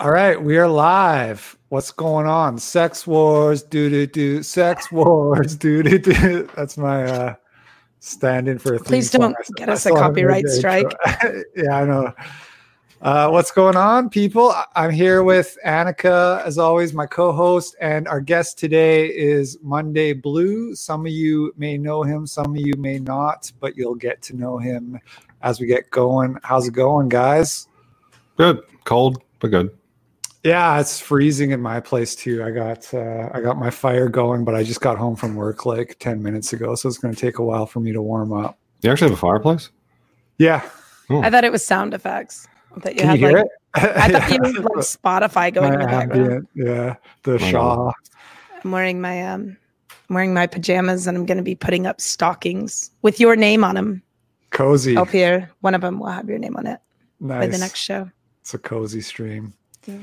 [0.00, 1.58] All right, we are live.
[1.70, 2.56] What's going on?
[2.58, 4.44] Sex wars, do do do.
[4.44, 6.48] Sex wars, do do do.
[6.56, 7.34] That's my uh
[7.98, 10.86] stand in for a Please don't I- get us a copyright made strike.
[11.56, 12.12] yeah, I know.
[13.02, 14.54] Uh, what's going on, people?
[14.76, 20.76] I'm here with Annika, as always, my co-host, and our guest today is Monday Blue.
[20.76, 24.36] Some of you may know him, some of you may not, but you'll get to
[24.36, 25.00] know him
[25.42, 26.38] as we get going.
[26.44, 27.66] How's it going, guys?
[28.36, 28.62] Good.
[28.84, 29.76] Cold, but good.
[30.44, 32.44] Yeah, it's freezing in my place too.
[32.44, 35.66] I got uh, I got my fire going, but I just got home from work
[35.66, 38.32] like ten minutes ago, so it's going to take a while for me to warm
[38.32, 38.56] up.
[38.82, 39.70] You actually have a fireplace?
[40.38, 40.68] Yeah,
[41.10, 42.46] I thought it was sound effects.
[42.76, 43.52] That you can had you hear like, it?
[43.74, 44.52] I thought you Yeah.
[44.52, 46.22] had like Spotify going in My the background.
[46.22, 46.94] ambient, yeah,
[47.24, 47.38] the Oh.
[47.38, 47.92] Shaw.
[48.64, 49.56] I'm wearing my um,
[50.08, 53.64] I'm wearing my pajamas, and I'm going to be putting up stockings with your name
[53.64, 54.02] on them.
[54.50, 56.80] Cozy, Up here, one of them will have your name on it
[57.20, 57.44] nice.
[57.46, 58.08] for the next show.
[58.40, 59.52] It's a cozy stream.
[59.88, 59.98] Yeah.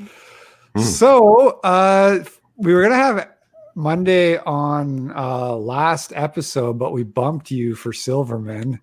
[0.76, 0.82] Mm.
[0.84, 2.24] So uh,
[2.58, 3.30] we were gonna have
[3.76, 8.80] Monday on uh, last episode, but we bumped you for Silverman.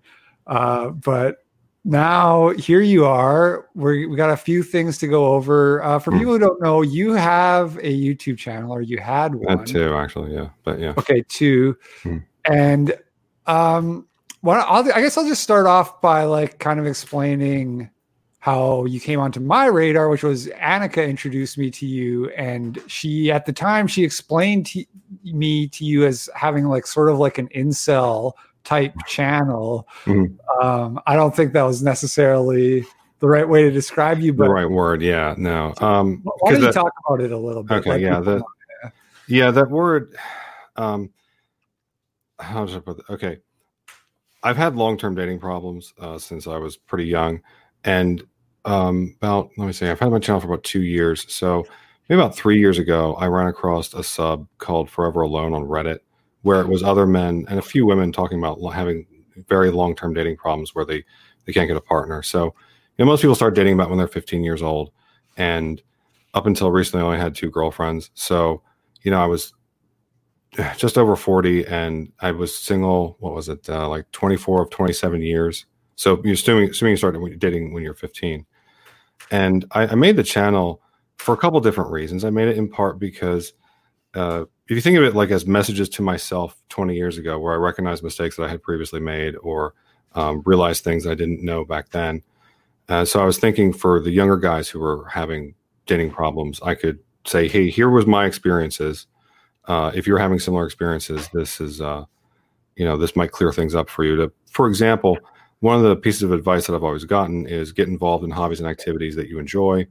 [0.47, 1.37] Uh, but
[1.83, 3.67] now here you are.
[3.75, 5.83] we we got a few things to go over.
[5.83, 6.19] Uh, for Mm.
[6.19, 9.57] people who don't know, you have a YouTube channel, or you had one.
[9.57, 10.33] That too, actually.
[10.33, 10.49] Yeah.
[10.63, 10.93] But yeah.
[10.97, 11.77] Okay, two.
[12.03, 12.17] Hmm.
[12.49, 12.95] And
[13.45, 14.07] um
[14.41, 17.89] well, I'll, I guess I'll just start off by like kind of explaining
[18.43, 23.31] how you came onto my radar, which was Annika introduced me to you, and she
[23.31, 24.83] at the time she explained to
[25.23, 28.33] me to you as having like sort of like an incel
[28.65, 29.87] type channel.
[30.03, 30.37] Mhm.
[30.61, 32.85] Um, I don't think that was necessarily
[33.19, 35.01] the right way to describe you, but The right word.
[35.01, 35.35] Yeah.
[35.37, 35.73] No.
[35.79, 37.75] Um, why don't you that- talk about it a little bit?
[37.77, 38.43] Okay, Let yeah, the-
[39.29, 40.17] yeah, that word.
[40.75, 41.11] Um,
[42.39, 43.09] how should I put that?
[43.09, 43.37] Okay.
[44.43, 47.39] I've had long term dating problems uh, since I was pretty young.
[47.85, 48.21] And
[48.65, 51.25] um, about, let me see, I've had my channel for about two years.
[51.31, 51.65] So
[52.07, 55.99] maybe about three years ago, I ran across a sub called Forever Alone on Reddit,
[56.41, 59.05] where it was other men and a few women talking about having
[59.47, 61.03] very long term dating problems where they,
[61.45, 62.21] they can't get a partner.
[62.21, 62.45] So,
[62.97, 64.91] you know, most people start dating about when they're 15 years old.
[65.35, 65.81] And
[66.33, 68.11] up until recently, I only had two girlfriends.
[68.13, 68.61] So,
[69.01, 69.53] you know, I was
[70.77, 75.21] just over 40 and I was single, what was it, uh, like 24 of 27
[75.21, 75.65] years.
[75.95, 78.45] So you're assuming, assuming you started dating when you're 15.
[79.31, 80.81] And I, I made the channel
[81.17, 82.25] for a couple different reasons.
[82.25, 83.53] I made it in part because
[84.13, 87.53] uh, if you think of it like as messages to myself 20 years ago, where
[87.53, 89.73] I recognized mistakes that I had previously made or
[90.13, 92.21] um, realized things I didn't know back then.
[92.89, 96.75] Uh, so I was thinking for the younger guys who were having dating problems, I
[96.75, 99.07] could say, hey, here was my experiences.
[99.65, 102.05] Uh, if you're having similar experiences, this is, uh,
[102.75, 104.15] you know, this might clear things up for you.
[104.17, 105.17] To, for example,
[105.63, 108.59] one of the pieces of advice that I've always gotten is get involved in hobbies
[108.59, 109.87] and activities that you enjoy.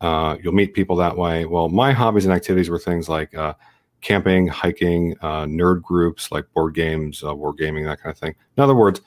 [0.00, 1.44] Uh, you'll meet people that way.
[1.44, 3.54] Well, my hobbies and activities were things like uh,
[4.00, 8.32] camping, hiking, uh, nerd groups like board games, uh, war gaming, that kind of thing.
[8.56, 9.00] In other words,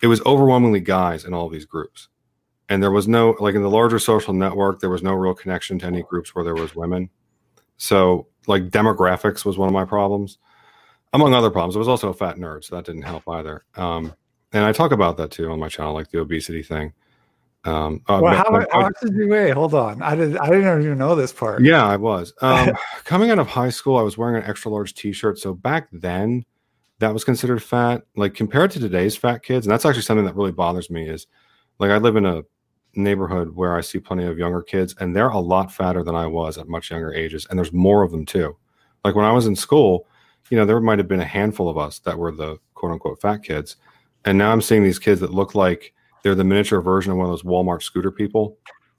[0.00, 2.08] it was overwhelmingly guys in all these groups.
[2.70, 5.78] And there was no, like in the larger social network, there was no real connection
[5.80, 7.10] to any groups where there was women.
[7.76, 10.38] So, like demographics was one of my problems,
[11.12, 11.76] among other problems.
[11.76, 13.66] I was also a fat nerd, so that didn't help either.
[13.74, 14.14] Um,
[14.54, 16.92] and I talk about that too on my channel, like the obesity thing.
[17.64, 19.50] Um, uh, Well, how, how much did you weigh?
[19.50, 20.36] Hold on, I did.
[20.36, 21.62] I didn't even know this part.
[21.62, 22.32] yeah, I was.
[22.42, 22.72] Um,
[23.04, 25.38] coming out of high school, I was wearing an extra large T-shirt.
[25.38, 26.44] So back then,
[26.98, 28.02] that was considered fat.
[28.16, 31.08] Like compared to today's fat kids, and that's actually something that really bothers me.
[31.08, 31.26] Is
[31.78, 32.42] like I live in a
[32.94, 36.26] neighborhood where I see plenty of younger kids, and they're a lot fatter than I
[36.26, 38.56] was at much younger ages, and there's more of them too.
[39.04, 40.06] Like when I was in school,
[40.50, 43.20] you know, there might have been a handful of us that were the quote unquote
[43.20, 43.76] fat kids,
[44.24, 45.92] and now I'm seeing these kids that look like
[46.22, 48.58] they're the miniature version of one of those Walmart scooter people,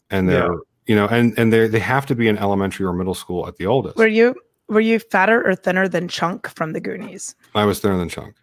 [0.09, 0.57] and they're Yeah.
[0.87, 3.55] you know, and and they they have to be in elementary or middle school at
[3.57, 3.97] the oldest.
[3.97, 4.35] Were you
[4.67, 7.35] were you fatter or thinner than Chunk from the Goonies?
[7.53, 8.35] I was thinner than Chunk.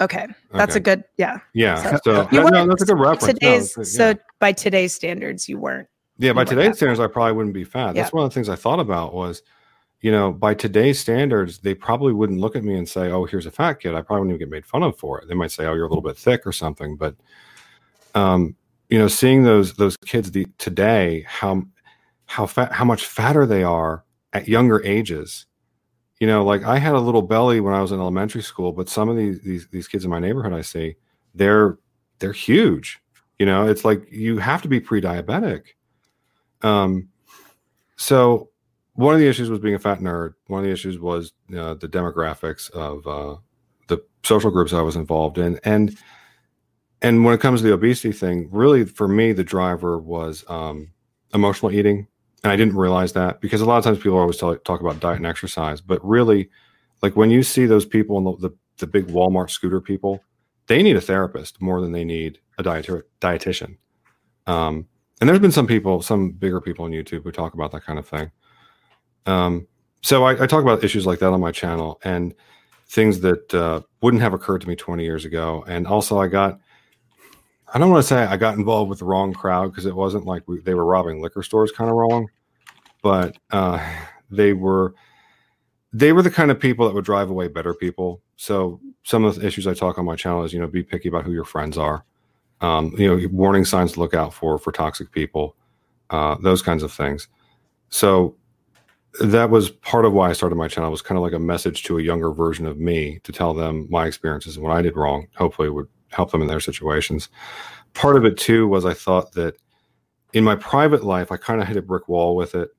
[0.00, 1.38] Okay, that's a good yeah.
[1.54, 3.26] Yeah, So- so, You that- no, that's a good reference.
[3.26, 4.14] No, Today's it's- so yeah.
[4.40, 5.88] by today's standards, you weren't.
[6.18, 7.94] yeah, by today's standards, I probably wouldn't be fat.
[7.94, 9.42] That's one of the things I thought about was,
[10.00, 13.46] you know, by today's standards, they probably wouldn't look at me and say, "Oh, here's
[13.46, 15.28] a fat kid." I probably wouldn't even get made fun of for it.
[15.28, 16.96] They might say, "Oh, you're a little bit thick" or something.
[16.96, 17.16] But,
[18.14, 18.56] um,
[18.88, 21.62] you know, seeing those those kids the, today, how
[22.26, 25.46] how fat, how much fatter they are at younger ages.
[26.20, 28.88] You know, like I had a little belly when I was in elementary school, but
[28.88, 30.96] some of these these these kids in my neighborhood I see,
[31.34, 31.78] they're
[32.18, 33.00] they're huge.
[33.38, 35.74] You know, it's like you have to be pre-diabetic.
[36.62, 37.08] Um,
[37.96, 38.50] so
[38.96, 40.34] one of the issues was being a fat nerd.
[40.48, 43.36] One of the issues was uh, the demographics of uh,
[43.88, 45.96] the social groups I was involved in, and
[47.02, 50.92] and when it comes to the obesity thing, really for me the driver was um,
[51.32, 52.08] emotional eating
[52.46, 55.00] and I didn't realize that because a lot of times people always tell, talk about
[55.00, 56.48] diet and exercise, but really,
[57.02, 60.22] like when you see those people in the, the, the big Walmart scooter people,
[60.68, 63.78] they need a therapist more than they need a diet- dietitian.
[64.46, 64.86] Um,
[65.20, 67.98] and there's been some people, some bigger people on YouTube who talk about that kind
[67.98, 68.30] of thing.
[69.26, 69.66] Um,
[70.02, 72.32] so I, I, talk about issues like that on my channel and
[72.88, 75.64] things that uh, wouldn't have occurred to me 20 years ago.
[75.66, 76.60] And also, I got,
[77.74, 80.24] I don't want to say I got involved with the wrong crowd because it wasn't
[80.24, 82.28] like we, they were robbing liquor stores kind of wrong,
[83.02, 83.84] but uh,
[84.30, 84.94] they were
[85.92, 88.20] they were the kind of people that would drive away better people.
[88.36, 91.08] So some of the issues I talk on my channel is you know be picky
[91.08, 92.04] about who your friends are
[92.60, 95.56] um, you know, warning signs to look out for for toxic people,
[96.10, 97.28] uh, those kinds of things.
[97.90, 98.36] So
[99.20, 100.88] that was part of why I started my channel.
[100.88, 103.54] It was kind of like a message to a younger version of me to tell
[103.54, 105.28] them my experiences and what I did wrong.
[105.36, 107.28] Hopefully, would help them in their situations.
[107.94, 109.56] Part of it too was I thought that
[110.32, 112.70] in my private life, I kind of hit a brick wall with it,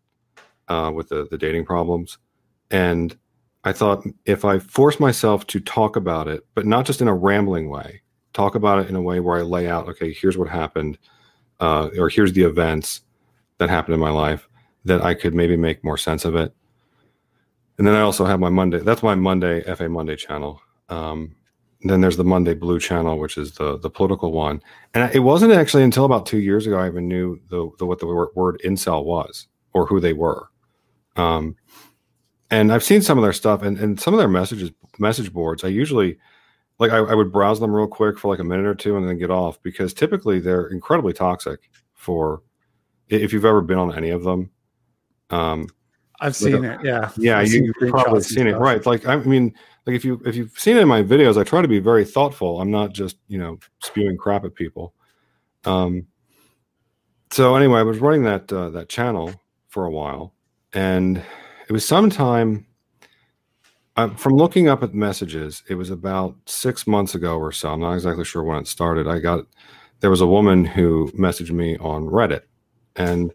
[0.67, 2.17] uh, with the the dating problems,
[2.71, 3.17] and
[3.63, 7.15] I thought if I force myself to talk about it, but not just in a
[7.15, 8.01] rambling way,
[8.33, 10.97] talk about it in a way where I lay out, okay, here's what happened,
[11.59, 13.01] uh, or here's the events
[13.57, 14.46] that happened in my life,
[14.87, 16.53] that I could maybe make more sense of it.
[17.77, 18.79] And then I also have my Monday.
[18.79, 20.61] That's my Monday FA Monday channel.
[20.89, 21.35] Um,
[21.81, 24.61] then there's the Monday Blue channel, which is the the political one.
[24.93, 27.99] And it wasn't actually until about two years ago I even knew the, the what
[27.99, 30.49] the word, incel was or who they were.
[31.15, 31.55] Um,
[32.49, 35.63] and I've seen some of their stuff and, and some of their messages message boards.
[35.63, 36.17] I usually
[36.79, 39.07] like I, I, would browse them real quick for like a minute or two and
[39.07, 42.43] then get off because typically they're incredibly toxic for
[43.09, 44.51] if you've ever been on any of them
[45.29, 45.67] um
[46.21, 49.15] i've seen like, it yeah yeah I've you, have probably seen it right like i
[49.17, 49.53] mean
[49.85, 52.05] like if you if you've seen it in my videos i try to be very
[52.05, 54.93] thoughtful i'm not just you know spewing crap at people
[55.65, 56.05] um
[57.31, 59.33] so anyway i was running that uh, that channel
[59.67, 60.33] for a while
[60.73, 61.17] and
[61.67, 62.65] it was sometime
[63.97, 67.69] uh, from looking up at messages, it was about six months ago or so.
[67.69, 69.07] I'm not exactly sure when it started.
[69.07, 69.45] I got
[69.99, 72.43] there was a woman who messaged me on Reddit,
[72.95, 73.33] and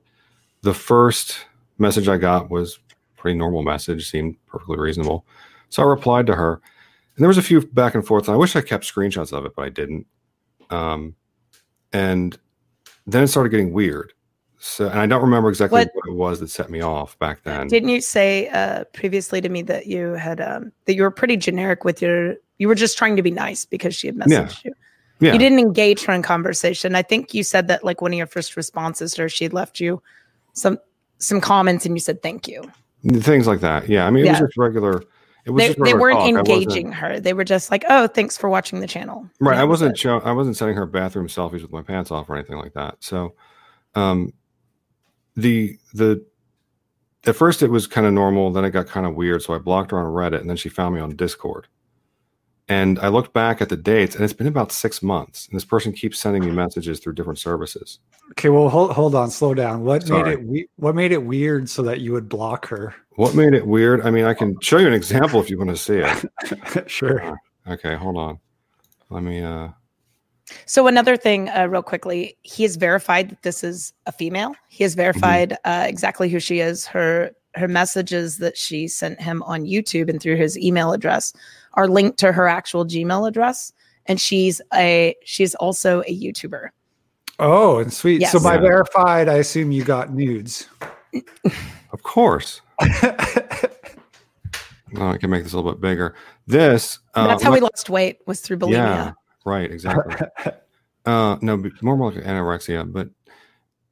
[0.63, 1.47] the first
[1.83, 2.79] message I got was
[3.17, 5.27] pretty normal message, seemed perfectly reasonable.
[5.69, 8.29] So I replied to her, and there was a few back and forth.
[8.29, 10.07] And I wish I kept screenshots of it, but I didn't.
[10.71, 11.15] Um,
[11.93, 12.39] and
[13.07, 14.13] then it started getting weird.
[14.59, 17.43] So, and I don't remember exactly what, what, it was that set me off back
[17.43, 17.67] then.
[17.67, 21.37] Didn't you say uh, previously to me that you had um, that you were pretty
[21.37, 22.37] generic with your?
[22.59, 24.71] You were just trying to be nice because she had messaged yeah.
[24.71, 24.75] you.
[25.19, 25.33] Yeah.
[25.33, 26.95] You didn't engage her in conversation.
[26.95, 29.81] I think you said that like one of your first responses to her, she left
[29.81, 30.03] you
[30.53, 30.79] some
[31.23, 32.63] some comments, and you said thank you.
[33.21, 33.89] Things like that.
[33.89, 34.33] Yeah, I mean, it yeah.
[34.33, 35.03] was just regular.
[35.45, 36.29] It was they, they weren't talk.
[36.29, 37.19] engaging her.
[37.19, 39.59] They were just like, "Oh, thanks for watching the channel." Right.
[39.59, 39.99] I wasn't.
[39.99, 42.97] Show, I wasn't sending her bathroom selfies with my pants off or anything like that.
[43.01, 43.35] So,
[43.95, 44.33] um,
[45.37, 46.25] the the
[47.27, 49.59] at first it was kind of normal then it got kind of weird so i
[49.59, 51.67] blocked her on reddit and then she found me on discord
[52.69, 55.65] and i looked back at the dates and it's been about six months and this
[55.65, 57.99] person keeps sending me messages through different services
[58.31, 60.23] okay well hold, hold on slow down what Sorry.
[60.23, 63.55] made it we- what made it weird so that you would block her what made
[63.55, 65.99] it weird i mean i can show you an example if you want to see
[65.99, 67.39] it sure
[67.69, 68.39] okay hold on
[69.11, 69.69] let me uh
[70.67, 74.55] so another thing, uh, real quickly, he has verified that this is a female.
[74.69, 75.71] He has verified mm-hmm.
[75.83, 76.87] uh, exactly who she is.
[76.87, 81.35] Her her messages that she sent him on YouTube and through his email address
[81.75, 83.73] are linked to her actual Gmail address,
[84.07, 86.69] and she's a she's also a YouTuber.
[87.39, 88.21] Oh, and sweet.
[88.21, 88.33] Yes.
[88.33, 88.61] So by yeah.
[88.61, 90.69] verified, I assume you got nudes.
[91.93, 92.61] of course.
[92.81, 92.87] I
[95.17, 96.15] can make this a little bit bigger.
[96.47, 98.73] This uh, that's how we lost weight was through bulimia.
[98.73, 99.13] Yeah.
[99.45, 100.15] Right, exactly.
[101.07, 102.91] uh, no, more, more like anorexia.
[102.91, 103.09] But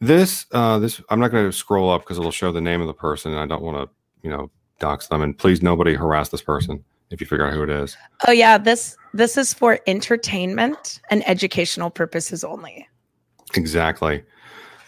[0.01, 2.87] this, uh, this, I'm not going to scroll up because it'll show the name of
[2.87, 5.23] the person, and I don't want to, you know, dox them.
[5.23, 7.97] And please, nobody harass this person if you figure out who it is.
[8.27, 12.89] Oh yeah, this this is for entertainment and educational purposes only.
[13.55, 14.23] Exactly.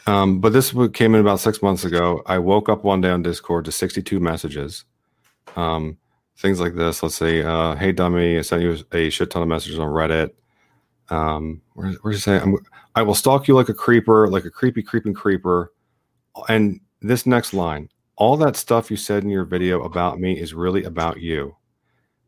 [0.07, 2.23] Um, but this came in about six months ago.
[2.27, 4.85] I woke up one day on Discord to 62 messages.
[5.55, 5.97] Um,
[6.39, 7.03] things like this.
[7.03, 10.31] Let's say, uh, "Hey, dummy, I sent you a shit ton of messages on Reddit.
[11.11, 12.39] Um, where, where's it say?
[12.39, 12.57] I'm,
[12.95, 15.73] I will stalk you like a creeper, like a creepy, creeping creeper.
[16.49, 20.55] And this next line, all that stuff you said in your video about me is
[20.55, 21.57] really about you.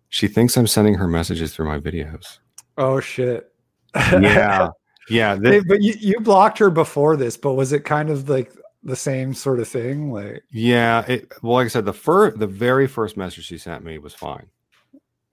[0.08, 2.38] She thinks I'm sending her messages through my videos.
[2.78, 3.52] Oh shit.
[3.94, 4.68] yeah.
[5.08, 5.36] Yeah.
[5.40, 8.52] This, hey, but you, you blocked her before this, but was it kind of like
[8.82, 10.12] the same sort of thing?
[10.12, 13.84] Like Yeah, it well, like I said, the first the very first message she sent
[13.84, 14.46] me was fine.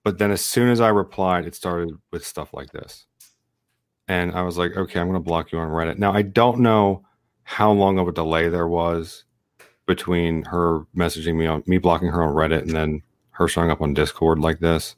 [0.04, 3.06] But then as soon as I replied, it started with stuff like this
[4.12, 5.98] and I was like, okay, I'm going to block you on Reddit.
[5.98, 7.06] Now I don't know
[7.44, 9.24] how long of a delay there was
[9.86, 13.02] between her messaging me on me blocking her on Reddit and then
[13.42, 14.96] her showing up on Discord like this.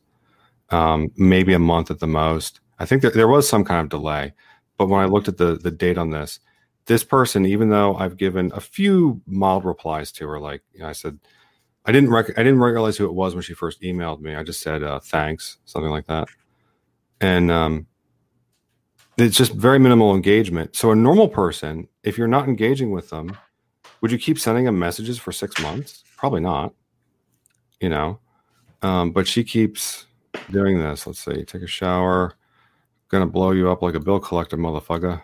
[0.70, 2.60] Um, maybe a month at the most.
[2.80, 4.34] I think that there was some kind of delay,
[4.78, 6.40] but when I looked at the the date on this,
[6.86, 10.88] this person, even though I've given a few mild replies to her, like you know,
[10.88, 11.20] I said,
[11.86, 14.36] I didn't rec- I didn't realize who it was when she first emailed me.
[14.36, 16.28] I just said uh, thanks, something like that,
[17.22, 17.88] and um,
[19.18, 20.76] it's just very minimal engagement.
[20.76, 23.38] So a normal person, if you're not engaging with them,
[24.02, 26.04] would you keep sending them messages for six months?
[26.18, 26.74] Probably not.
[27.80, 28.20] You know,
[28.84, 30.06] um, but she keeps
[30.52, 31.08] doing this.
[31.08, 31.44] Let's see.
[31.44, 32.36] Take a shower.
[33.10, 35.22] Gonna blow you up like a bill collector, motherfucker.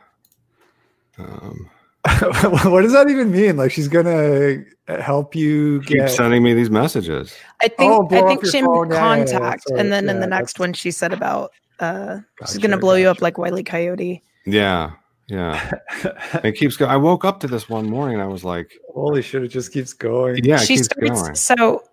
[1.18, 1.70] Um,
[2.42, 3.58] what does that even mean?
[3.58, 6.10] Like she's gonna help you keep get.
[6.12, 7.36] sending me these messages.
[7.62, 8.88] I think Oh, I think she phone.
[8.90, 11.52] made Yeah, yeah, yeah, contact, and then in the next that's- one she said about
[11.80, 14.22] uh, she's gonna blow you up like Wiley Coyote.
[14.46, 14.92] Yeah,
[15.28, 15.72] yeah.
[16.44, 16.92] it keeps going.
[16.92, 19.44] I woke up to this one morning and I was like, Holy shit!
[19.44, 20.44] It just keeps going.
[20.44, 21.36] yeah, it she keeps starts going.
[21.36, 21.84] so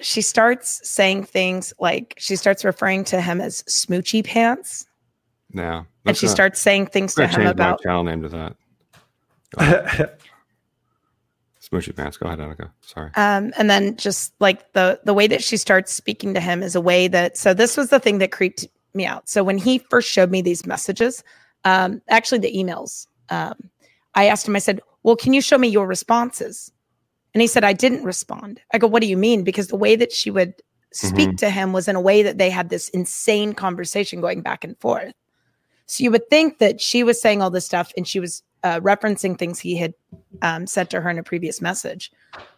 [0.00, 4.86] she starts saying things like she starts referring to him as smoochy pants,
[5.52, 5.84] Yeah.
[6.04, 8.56] and she gonna- starts saying things to him change my about channel name to that.
[11.62, 12.16] Smoochy pants.
[12.16, 12.70] Go ahead, Annika.
[12.82, 13.10] Sorry.
[13.14, 16.74] um, and then just like the the way that she starts speaking to him is
[16.74, 19.78] a way that so this was the thing that creeped me out so when he
[19.78, 21.24] first showed me these messages
[21.64, 23.54] um, actually the emails um,
[24.14, 26.70] i asked him i said well can you show me your responses
[27.34, 29.96] and he said i didn't respond i go what do you mean because the way
[29.96, 30.54] that she would
[30.92, 34.62] speak to him was in a way that they had this insane conversation going back
[34.64, 35.12] and forth
[35.86, 38.80] so you would think that she was saying all this stuff and she was uh,
[38.80, 39.94] referencing things he had
[40.42, 42.10] um, said to her in a previous message,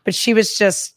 [0.04, 0.95] but she was just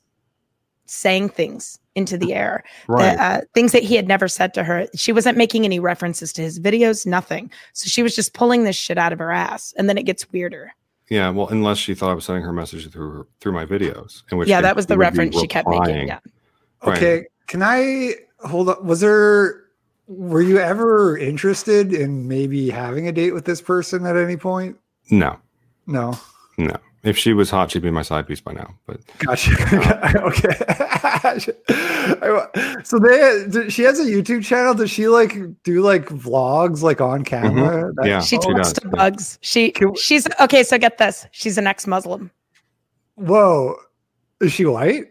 [0.86, 3.16] saying things into the air, Right.
[3.16, 4.88] that, uh, things that he had never said to her.
[4.96, 7.52] She wasn't making any references to his videos, nothing.
[7.74, 10.32] So she was just pulling this shit out of her ass, and then it gets
[10.32, 10.74] weirder.
[11.10, 11.30] Yeah.
[11.30, 14.24] Well, unless she thought I was sending her message through her, through my videos.
[14.32, 15.82] In which yeah, that was the she would be reference she kept making.
[15.82, 16.08] replying.
[16.08, 16.20] Yeah.
[16.84, 16.98] Right.
[16.98, 18.14] Okay, can I
[18.46, 18.84] hold up?
[18.84, 19.64] Was there?
[20.08, 24.76] Were you ever interested in maybe having a date with this person at any point?
[25.12, 25.38] No,
[25.86, 26.18] No.
[26.58, 26.76] no.
[27.04, 28.74] If she was hot, she'd be my side piece by now.
[28.86, 29.52] But Gotcha.
[30.20, 30.50] Um, okay.
[32.84, 34.74] so they, she has a YouTube channel.
[34.74, 37.56] Does she like do like vlogs like on mm-hmm.
[37.56, 37.94] camera?
[37.96, 38.92] That- Yeah, She she talks does, to yeah.
[38.92, 39.40] bugs.
[39.42, 40.64] She Can- she's okay.
[40.64, 42.32] So get this: she's an ex-Muslim.
[43.16, 43.76] Whoa.
[44.42, 45.06] Is she white?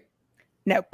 [0.67, 0.87] Nope.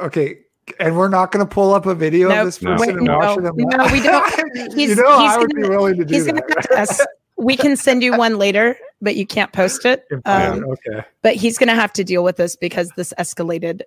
[0.00, 0.38] Okay.
[0.78, 2.38] And we're not going to pull up a video Nope.
[2.38, 2.72] of this No.
[2.76, 4.54] person Wait, and no, watching no, we don't.
[4.54, 6.56] you He's- know, he's I would be gonna- willing to do He's gonna that.
[6.76, 7.02] have to.
[7.02, 10.06] es- We can send you one later, but you can't post it.
[10.24, 11.04] Um, okay.
[11.20, 13.82] but he's going to have to deal with this because this escalated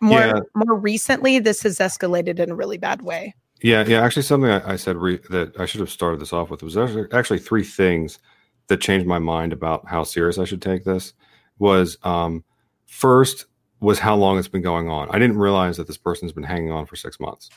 [0.00, 0.40] more Yeah.
[0.54, 4.02] more recently this has escalated in a really bad way yeah, yeah.
[4.04, 6.76] Actually, something I, I said re- that I should have started this off with was
[6.76, 8.18] actually, actually three things
[8.66, 11.12] that changed my mind about how serious I should take this.
[11.58, 12.44] Was um,
[12.86, 13.46] first
[13.80, 15.08] was how long it's been going on.
[15.10, 17.50] I didn't realize that this person's been hanging on for six months.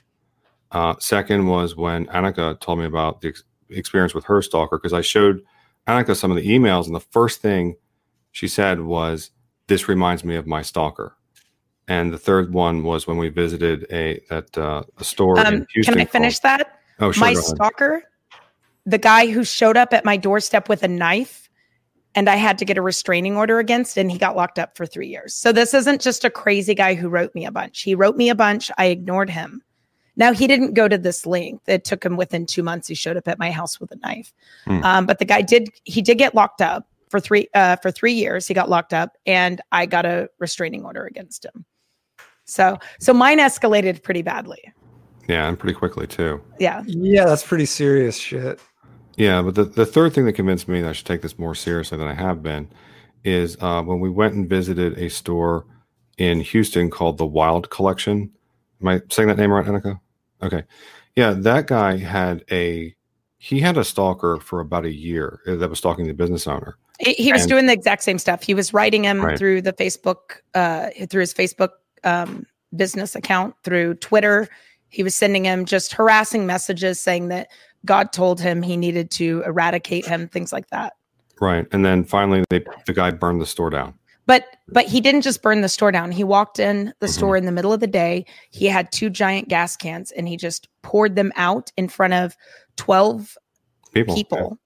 [0.72, 4.94] Uh, second was when Annika told me about the ex- experience with her stalker because
[4.94, 5.42] I showed
[5.88, 7.75] Annika some of the emails, and the first thing
[8.32, 9.32] she said was,
[9.68, 11.15] "This reminds me of my stalker."
[11.88, 15.68] And the third one was when we visited a that uh, a store um, in
[15.74, 15.94] Houston.
[15.96, 17.22] can i finish called- that Oh, sure.
[17.22, 18.04] my stalker
[18.88, 21.50] the guy who showed up at my doorstep with a knife
[22.15, 24.86] and i had to get a restraining order against and he got locked up for
[24.86, 27.94] three years so this isn't just a crazy guy who wrote me a bunch he
[27.96, 29.62] wrote me a bunch i ignored him
[30.17, 33.17] now he didn't go to this length it took him within two months he showed
[33.17, 34.34] up at my house with a knife
[34.65, 34.84] Hmm.
[34.84, 38.13] um, but the guy did he did get locked up for three uh, for three
[38.13, 41.65] years he got locked up and i got a restraining order against him
[42.45, 44.62] so so mine escalated pretty badly
[45.27, 46.41] Yeah, and pretty quickly too.
[46.60, 48.60] yeah Yeah, that's pretty serious shit.
[49.17, 51.55] Yeah, but the, the third thing that convinced me that I should take this more
[51.55, 52.67] seriously than I have been
[53.24, 55.65] is uh, when we went and visited a store
[56.17, 58.29] in Houston called the Wild Collection.
[58.81, 60.00] Am I saying that name right, Annika?
[60.44, 60.63] Okay.
[61.15, 62.96] Yeah, that guy had a
[63.38, 66.77] he had a stalker for about a year uh, that was stalking the business owner.
[67.00, 68.42] He, he was And- doing the exact same stuff.
[68.44, 69.38] He was writing him Right.
[69.38, 71.70] through the Facebook, uh, through his Facebook
[72.04, 74.48] um, business account, through Twitter.
[74.89, 77.50] He was sending him just harassing messages saying that
[77.86, 80.94] God told him he needed to eradicate him, things like that.
[81.39, 81.68] Right.
[81.72, 83.94] And then finally they the guy burned the store down.
[84.27, 86.12] But but he didn't just burn the store down.
[86.12, 87.13] He walked in the Mhm.
[87.13, 88.25] store in the middle of the day.
[88.50, 92.36] He had two giant gas cans and he just poured them out in front of
[92.75, 93.38] twelve
[93.94, 94.15] People.
[94.15, 94.60] people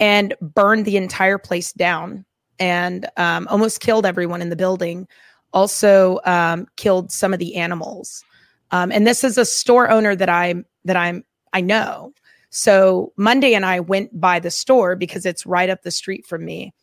[0.00, 2.24] and burned the entire place down
[2.58, 5.06] and um, almost killed everyone in the building
[5.52, 8.24] also um, killed some of the animals
[8.72, 12.12] um, and this is a store owner that i'm that i'm i know
[12.50, 16.44] so monday and i went by the store because it's right up the street from
[16.44, 16.74] me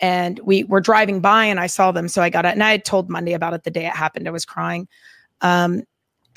[0.00, 2.08] and we were driving by and I saw them.
[2.08, 2.52] So I got it.
[2.52, 4.28] And I had told Monday about it the day it happened.
[4.28, 4.88] I was crying.
[5.40, 5.84] Um,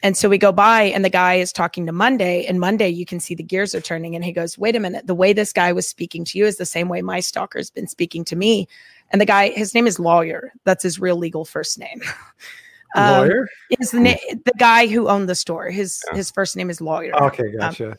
[0.03, 3.05] and so we go by and the guy is talking to Monday and Monday you
[3.05, 5.07] can see the gears are turning and he goes, "Wait a minute.
[5.07, 7.87] The way this guy was speaking to you is the same way my stalker's been
[7.87, 8.67] speaking to me."
[9.11, 10.53] And the guy his name is Lawyer.
[10.65, 12.01] That's his real legal first name.
[12.95, 13.49] Um, Lawyer?
[13.81, 15.69] is the, na- the guy who owned the store.
[15.69, 17.13] His his first name is Lawyer.
[17.21, 17.97] Okay, gotcha.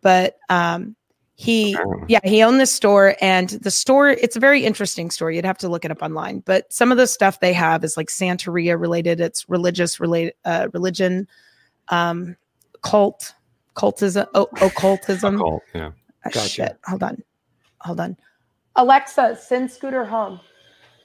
[0.00, 0.96] But um
[1.40, 2.04] he Oh.
[2.06, 5.36] yeah, he owned this store and the store it's a very interesting story.
[5.36, 6.40] You'd have to look it up online.
[6.40, 10.68] But some of the stuff they have is like Santeria related, it's religious related uh
[10.74, 11.26] religion,
[11.88, 12.36] um
[12.82, 13.32] cult,
[13.74, 15.36] cultism, o- occultism.
[15.36, 15.92] Occult, yeah.
[16.26, 16.48] Ah, Gotcha.
[16.48, 16.78] Shit.
[16.84, 17.22] Hold on.
[17.80, 18.16] Hold on.
[18.76, 20.40] Alexa, send Scooter home.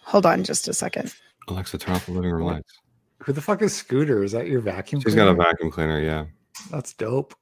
[0.02, 1.14] Hold on just a second.
[1.48, 2.74] Alexa, turn off the living room lights.
[3.24, 4.22] Who the fuck is Scooter?
[4.22, 5.00] Is that your vacuum?
[5.02, 6.02] She's got a vacuum cleaner.
[6.02, 6.26] Yeah,
[6.72, 7.34] That's dope.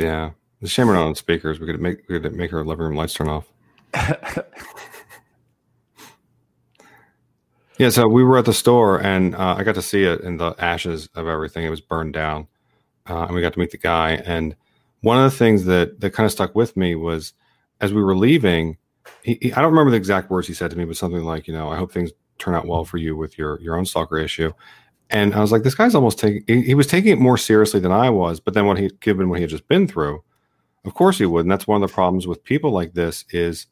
[0.00, 0.30] yeah.
[0.62, 1.60] The shame we're not on speakers.
[1.60, 3.52] We could make we could make her living room lights turn off.
[7.78, 10.36] Yeah, so we were at the store and uh, I got to see it in
[10.36, 11.64] the ashes of everything.
[11.64, 12.46] It was burned down,
[13.08, 14.22] uh, and we got to meet the guy.
[14.24, 14.54] And
[15.00, 17.32] one of the things that that kind of stuck with me was
[17.80, 18.76] as we were leaving.
[19.24, 21.48] He, he, I don't remember the exact words he said to me, but something like,
[21.48, 24.18] you know, I hope things turn out well for you with your your own stalker
[24.18, 24.52] issue.
[25.10, 26.44] And I was like, this guy's almost taking.
[26.46, 28.38] He, he was taking it more seriously than I was.
[28.38, 30.22] But then what he given what he had just been through,
[30.84, 31.42] of course he would.
[31.42, 33.66] And that's one of the problems with people like this is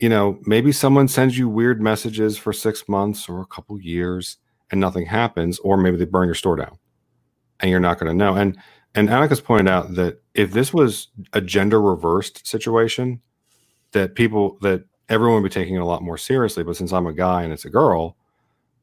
[0.00, 4.38] you know, maybe someone sends you weird messages for six months or a couple years
[4.70, 6.78] and nothing happens, or maybe they burn your store down
[7.60, 8.34] and you're not going to know.
[8.34, 8.58] And
[8.94, 13.20] and Annika's pointed out that if this was a gender reversed situation,
[13.92, 16.64] that people that everyone would be taking it a lot more seriously.
[16.64, 18.16] But since I'm a guy and it's a girl,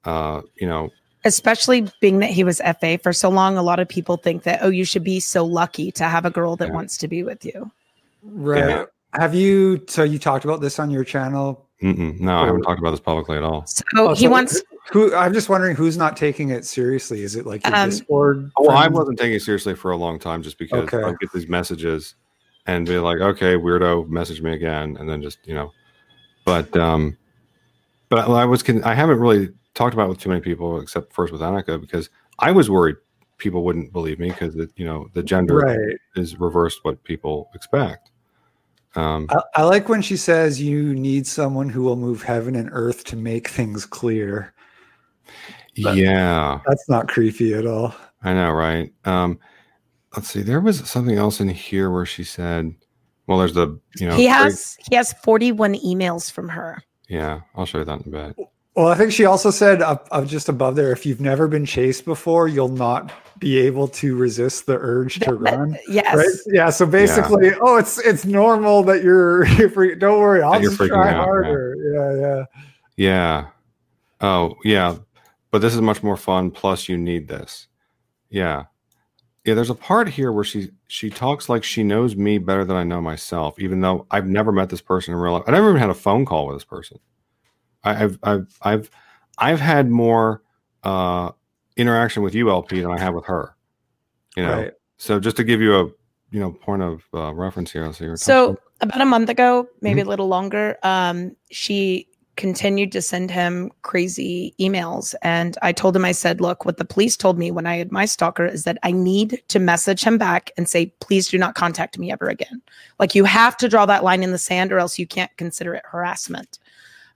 [0.06, 0.90] uh, you know,
[1.28, 4.60] Especially being that he was FA for so long, a lot of people think that,
[4.64, 6.74] oh, you should be so lucky to have a girl that Yeah.
[6.74, 7.70] wants to be with you.
[8.24, 8.70] Right.
[8.70, 8.86] Yeah.
[9.14, 9.84] Have you?
[9.90, 11.66] So you talked about this on your channel?
[11.84, 13.64] mm-mm, no, I haven't talked about this publicly at all.
[13.68, 15.14] So Oh, he so wants Who?
[15.14, 17.22] I'm just wondering who's not taking it seriously.
[17.22, 18.52] Is it like your Um, Discord?
[18.58, 21.04] Oh, I wasn't taking it seriously for a long time just because Okay.
[21.04, 22.16] I get these messages
[22.66, 24.96] and be like, okay, weirdo, message me again.
[25.00, 25.72] And then just, you know,
[26.46, 27.16] but, um,
[28.10, 31.32] but I was, con- I haven't really talked about with too many people except first
[31.32, 32.10] with Annika because
[32.40, 32.96] I was worried
[33.38, 35.96] people wouldn't believe me because, you know, the gender Right.
[36.16, 38.10] is reversed what people expect.
[38.96, 42.68] Um, I, I like when she says you need someone who will move heaven and
[42.72, 44.54] earth to make things clear.
[45.84, 47.94] But- yeah, That's not creepy at all.
[48.24, 48.92] I know, right?
[49.06, 49.38] Um,
[50.16, 50.42] let's see.
[50.42, 52.74] There was something else in here where she said,
[53.28, 56.82] well, there's the, you know, he three- has he has 41 emails from her.
[57.08, 58.48] yeah, I'll show you that in a bit.
[58.78, 61.66] Well, I think she also said up, up just above there, if you've never been
[61.66, 65.76] chased before, you'll not be able to resist the urge to run.
[65.88, 66.16] Yes.
[66.16, 66.28] Right?
[66.46, 66.70] Yeah.
[66.70, 69.48] So basically, oh, it's it's normal that you're.
[69.58, 71.24] you're free, don't worry, I'll just try out, yeah.
[71.24, 71.76] harder.
[71.92, 72.46] Yeah, yeah.
[72.98, 73.48] Yeah.
[74.22, 74.98] Oh, yeah.
[75.50, 76.52] But this is much more fun.
[76.52, 77.66] Plus, you need this.
[78.30, 78.66] Yeah.
[79.44, 79.56] Yeah.
[79.56, 82.84] There's a part here where she she talks like she knows me better than I
[82.84, 85.46] know myself, even though I've never met this person in real life.
[85.48, 87.00] I never even had a phone call with this person.
[87.88, 88.90] I, I've I've I've
[89.38, 90.42] I've had more
[90.84, 91.32] uh,
[91.76, 93.56] interaction with you, LP, than I have with her.
[94.36, 94.54] You know.
[94.54, 94.72] Right.
[94.98, 95.86] So just to give you a
[96.32, 98.16] you know point of uh, reference here, let's see.
[98.16, 100.08] So about a month ago, maybe Mm-hmm.
[100.08, 105.16] a little longer, um, she continued to send him crazy emails.
[105.24, 107.92] And I told him, I said, look, what the police told me when I had
[107.92, 111.56] my stalker is that I need to message him back and say, please do not
[111.56, 112.62] contact me ever again.
[113.00, 115.74] Like you have to draw that line in the sand or else you can't consider
[115.74, 116.60] it harassment.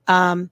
[0.07, 0.49] Um,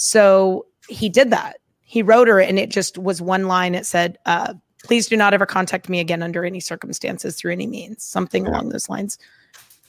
[0.00, 1.56] so he did that.
[1.82, 3.74] He wrote her and it just was one line.
[3.74, 7.66] It said, uh, please do not ever contact me again under any circumstances through any
[7.66, 8.50] means, something Yeah.
[8.52, 9.18] along those lines.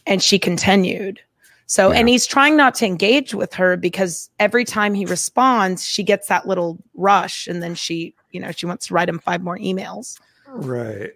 [0.08, 1.20] And she continued.
[1.68, 2.00] So, Yeah.
[2.00, 6.28] and he's trying not to engage with her because every time he responds, she gets
[6.28, 9.60] that little rush and then she, you know, she wants to write him five more
[9.60, 10.18] emails.
[10.48, 11.12] Right.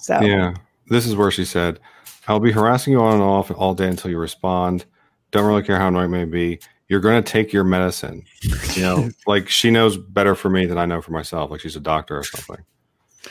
[0.00, 0.54] So, Yeah.
[0.88, 1.78] This is where she said,
[2.26, 4.86] I'll be harassing you on and off all day until you respond.
[5.30, 6.58] Don't really care how annoying it may be.
[6.90, 8.24] You're going to take your medicine.
[8.74, 11.50] You know, like she knows better for me than I know for myself.
[11.50, 12.64] Like she's a doctor or something.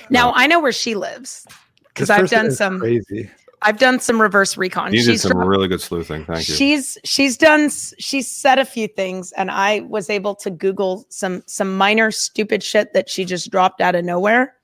[0.09, 1.45] now I know where she lives
[1.87, 3.29] because I've done some, crazy.
[3.61, 4.93] I've done some reverse recon.
[4.93, 6.25] You did She's some dropped- really good sleuthing.
[6.25, 6.55] Thank you.
[6.55, 11.05] She's she's done s- she's said a few things and I was able to google
[11.09, 14.55] some some minor stupid shit that she just dropped out of nowhere.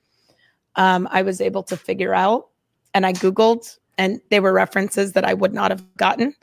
[0.75, 2.47] Um I was able to figure out
[2.93, 6.36] and I googled and they were references that I would not have gotten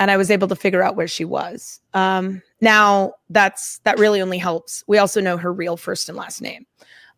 [0.00, 1.80] and I was able to figure out where she was.
[1.94, 4.82] Um now that's that really only helps.
[4.88, 6.66] We also know her real first and last name.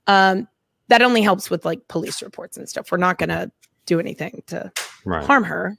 [0.07, 0.47] Um
[0.88, 2.92] that only helps with like police reports and stuff.
[2.92, 3.51] We're not going to
[3.87, 4.71] do anything to
[5.07, 5.25] right.
[5.25, 5.79] harm her.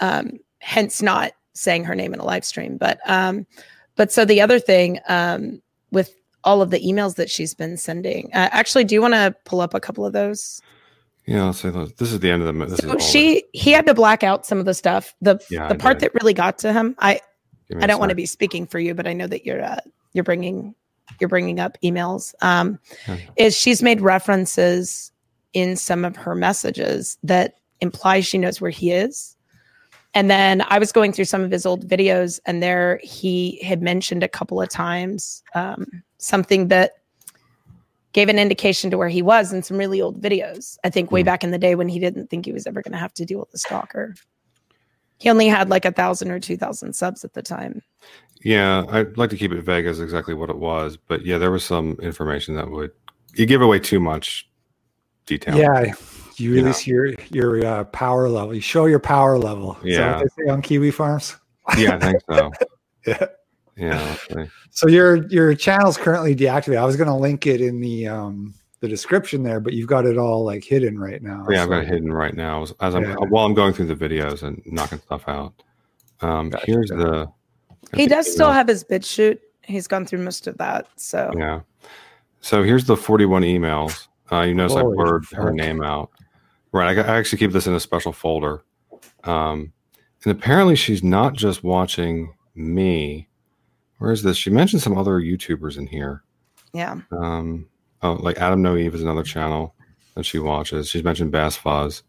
[0.00, 2.76] Um, hence, not saying her name in a live stream.
[2.76, 3.46] But um,
[3.96, 8.26] but so the other thing um, with all of the emails that she's been sending,
[8.34, 10.60] uh, actually, do you want to pull up a couple of those?
[11.26, 11.70] Yeah, I'll say.
[11.70, 12.66] This is the end of the.
[12.66, 13.02] This So all of it.
[13.02, 15.14] she he had to black out some of the stuff.
[15.20, 16.12] The Yeah, the I part did.
[16.12, 17.20] that really got to him, I
[17.80, 19.80] I don't want to be speaking for you, but I know that you're uh,
[20.12, 20.74] you're bringing
[21.20, 22.34] you're bringing up emails.
[22.42, 23.16] Um, Yeah.
[23.36, 25.12] is she's made references
[25.54, 29.36] in some of her messages that implies she knows where he is.
[30.14, 33.82] And then I was going through some of his old videos, and there he had
[33.82, 35.86] mentioned a couple of times um,
[36.18, 36.92] something that
[38.14, 40.78] gave an indication to where he was in some really old videos.
[40.84, 41.26] I think way Hmm.
[41.26, 43.26] back in the day when he didn't think he was ever going to have to
[43.26, 44.14] deal with a stalker.
[45.18, 47.82] He only had like a thousand or two thousand subs at the time.
[48.42, 51.50] Yeah, I'd like to keep it vague as exactly what it was, but yeah, there
[51.50, 52.90] was some information that would
[53.34, 54.48] you give away too much
[55.26, 55.56] detail.
[55.56, 55.80] Yeah,
[56.36, 58.54] you You release your your uh, power level.
[58.54, 59.76] You show your power level.
[59.82, 60.16] Is that Yeah.
[60.16, 61.36] what they say on Kiwi Farms?
[61.78, 62.50] yeah, I think so.
[63.06, 63.26] Yeah.
[63.76, 64.16] Yeah.
[64.70, 66.78] So your your channel's currently deactivated.
[66.78, 70.04] I was going to link it in the um the description there, but you've got
[70.04, 71.46] it all like hidden right now.
[71.48, 73.14] yeah, I've got it hidden right now as, as I'm Yeah.
[73.28, 75.54] while I'm going through the videos and knocking stuff out.
[76.20, 76.66] Um, Gotcha.
[76.66, 77.28] here's the.
[77.94, 79.38] He the does still have his BitChute.
[79.62, 80.88] He's gone through most of that.
[80.96, 81.60] So Yeah.
[82.40, 84.08] So here's the 41 emails.
[84.30, 86.10] Uh, you notice I Holy blurred her name out.
[86.72, 86.98] Right.
[86.98, 88.64] I, I actually keep this in a special folder.
[89.24, 89.72] Um,
[90.24, 93.28] and apparently she's not just watching me.
[94.04, 94.36] Where is this?
[94.36, 96.22] She mentioned some other YouTubers in here.
[96.74, 97.00] yeah.
[97.10, 97.66] Um,
[98.02, 99.74] oh, like Adam No Eve is another channel
[100.14, 100.90] that she watches.
[100.90, 102.02] She's mentioned Bass Fuzz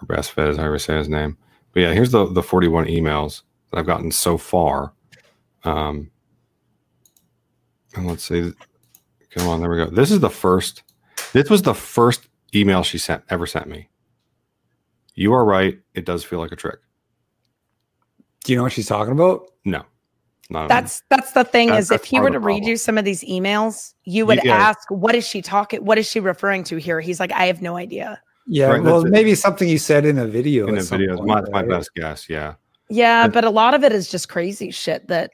[0.00, 1.36] or Bass Fed, is however you say his name.
[1.72, 4.92] But yeah, here's the the 41 emails that I've gotten so far.
[5.64, 6.08] Um,
[7.96, 8.52] and let's see.
[9.30, 9.86] Come on, there we go.
[9.90, 10.84] This is the first.
[11.32, 13.88] This was the first email she sent ever sent me.
[15.16, 15.80] You are right.
[15.94, 16.78] It does feel like a trick.
[18.44, 19.50] Do you know what she's talking about?
[19.64, 19.84] No,
[20.52, 20.68] not at all.
[20.68, 23.04] That's that's the thing That's- is if he were to the read you some of
[23.04, 24.54] these emails, you would Yeah.
[24.56, 25.84] ask, "What is she talking?
[25.84, 29.00] What is she referring to here?" He's like, "I have no idea." Yeah, Right, well,
[29.02, 29.12] that's it.
[29.12, 30.66] maybe something you said in a video.
[30.66, 32.28] in at the some point, My, my best guess.
[32.28, 32.54] Yeah.
[32.88, 35.30] Yeah, And- but a lot of it is just crazy shit that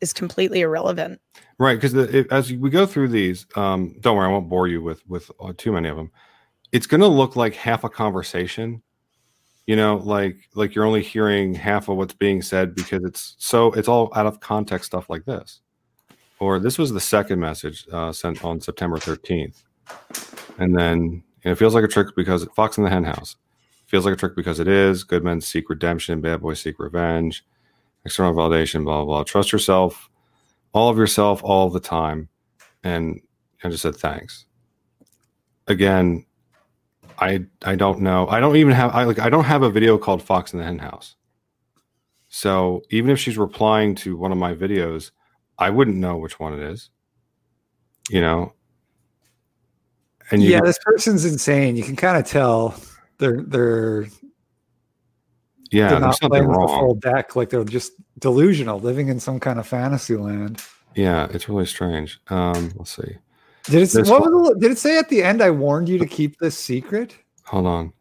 [0.00, 1.20] is completely irrelevant.
[1.60, 1.94] Right, because
[2.30, 5.52] as we go through these, um, don't worry, I won't bore you with with uh,
[5.56, 6.10] too many of them.
[6.72, 8.82] It's going to look like half a conversation,
[9.68, 13.70] you know, like like you're only hearing half of what's being said because it's so
[13.72, 15.60] it's all out of context stuff like this.
[16.40, 19.62] Or this was the second message uh, sent on September 13th,
[20.58, 23.36] and then and it feels like a trick because Fox in the Hen House
[23.84, 25.04] feels like a trick because it is.
[25.04, 27.44] Good men seek redemption, bad boys seek revenge,
[28.06, 29.22] external validation, blah blah blah.
[29.24, 30.08] Trust yourself
[30.72, 32.28] all of yourself all the time
[32.84, 33.20] and
[33.64, 34.46] i just said thanks
[35.66, 36.24] again
[37.20, 39.98] i i don't know i don't even have i like i don't have a video
[39.98, 41.16] called fox in the hen house
[42.28, 45.10] so even if she's replying to one of my videos
[45.58, 46.90] i wouldn't know which one it is
[48.10, 48.52] you know
[50.30, 51.74] and you yeah, can- this person's insane.
[51.76, 52.74] You can kind of tell
[53.16, 54.06] they're they're
[55.70, 57.34] yeah they're not playing with the full deck.
[57.34, 60.62] Like they're just delusional, living in some kind of fantasy land.
[60.94, 63.16] yeah it's really strange um let's see
[63.70, 64.06] Did it?
[64.08, 65.42] What was the, did it say at the end?
[65.42, 67.14] I warned you to keep this secret.
[67.44, 67.92] hold on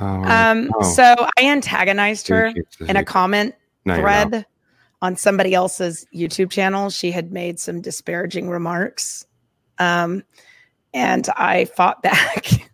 [0.00, 1.02] Oh, Um, oh, so
[1.38, 2.52] I antagonized her
[2.86, 4.46] in a comment No, thread
[5.02, 6.88] on somebody else's YouTube channel.
[6.90, 9.26] She had made some disparaging remarks.
[9.78, 10.22] Um,
[10.94, 12.70] and I fought back.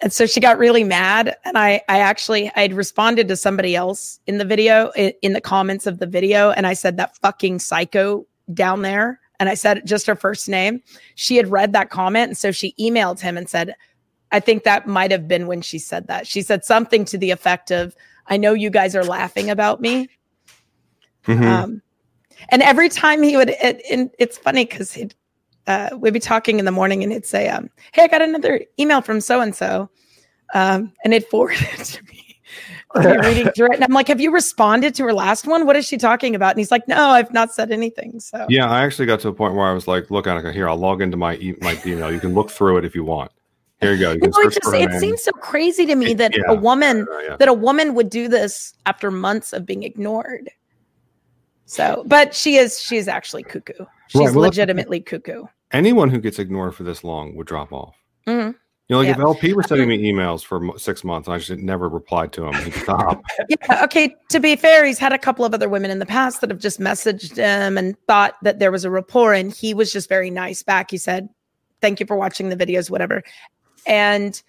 [0.00, 1.36] and so she got really mad.
[1.44, 5.40] And I, I actually, I'd responded to somebody else in the video, i- in the
[5.42, 6.50] comments of the video.
[6.52, 9.20] And I said, that fucking psycho down there.
[9.38, 10.82] And I said just her first name.
[11.14, 12.28] She had read that comment.
[12.28, 13.74] And so she emailed him and said,
[14.32, 16.26] I think that might have been when she said that.
[16.26, 17.94] She said something to the effect of,
[18.26, 20.08] I know you guys are laughing about me.
[21.26, 21.44] Mhm.
[21.44, 21.82] Um,
[22.48, 25.14] and every time he would, it, and it's funny because he'd,
[25.66, 28.64] uh, we'd be talking in the morning and he'd say, um, Hey, I got another
[28.78, 29.90] email from so and so.
[30.54, 32.15] Um, and it forwarded it to me.
[32.94, 33.74] Reading through it.
[33.74, 35.66] And I'm like, Have you responded to her last one?
[35.66, 36.50] What is she talking about?
[36.50, 38.20] And he's like, No, I've not said anything.
[38.20, 40.68] So, Yeah, I actually got to a point where I was like, "Look, Annika, here
[40.68, 42.12] I'll log into my e- my email.
[42.12, 43.32] You can look through it if you want.
[43.80, 44.12] Here you go.
[44.12, 46.44] You know, it just it name." seems so crazy to me It- that yeah.
[46.46, 47.36] a woman yeah.
[47.36, 50.48] that a woman would do this after months of being ignored.
[51.66, 53.84] So, but she is she's actually cuckoo.
[54.08, 55.44] She's well, legitimately cuckoo.
[55.72, 57.96] Anyone who gets ignored for this long would drop off.
[58.26, 58.54] Mhm.
[58.88, 61.38] You know, like if LP were sending um, me emails for six months, and I
[61.38, 62.54] just never replied to him.
[62.64, 63.20] He'd stop.
[63.48, 64.14] Yeah, okay.
[64.30, 66.60] To be fair, he's had a couple of other women in the past that have
[66.60, 70.30] just messaged him and thought that there was a rapport, and he was just very
[70.30, 70.92] nice back.
[70.92, 71.28] He said,
[71.80, 73.24] "Thank you for watching the videos, whatever."
[73.88, 74.40] And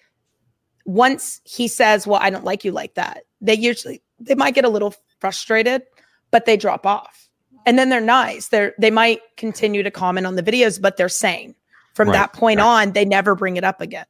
[0.85, 4.65] once he says, "Well, I don't like you like that," they usually they might get
[4.65, 5.81] a little frustrated,
[6.29, 7.27] but they drop off.
[7.65, 8.49] And then they're nice.
[8.49, 11.55] They're they might continue to comment on the videos, but they're sane.
[11.95, 12.83] From Right, that point right.
[12.83, 14.05] on, they never bring it up again.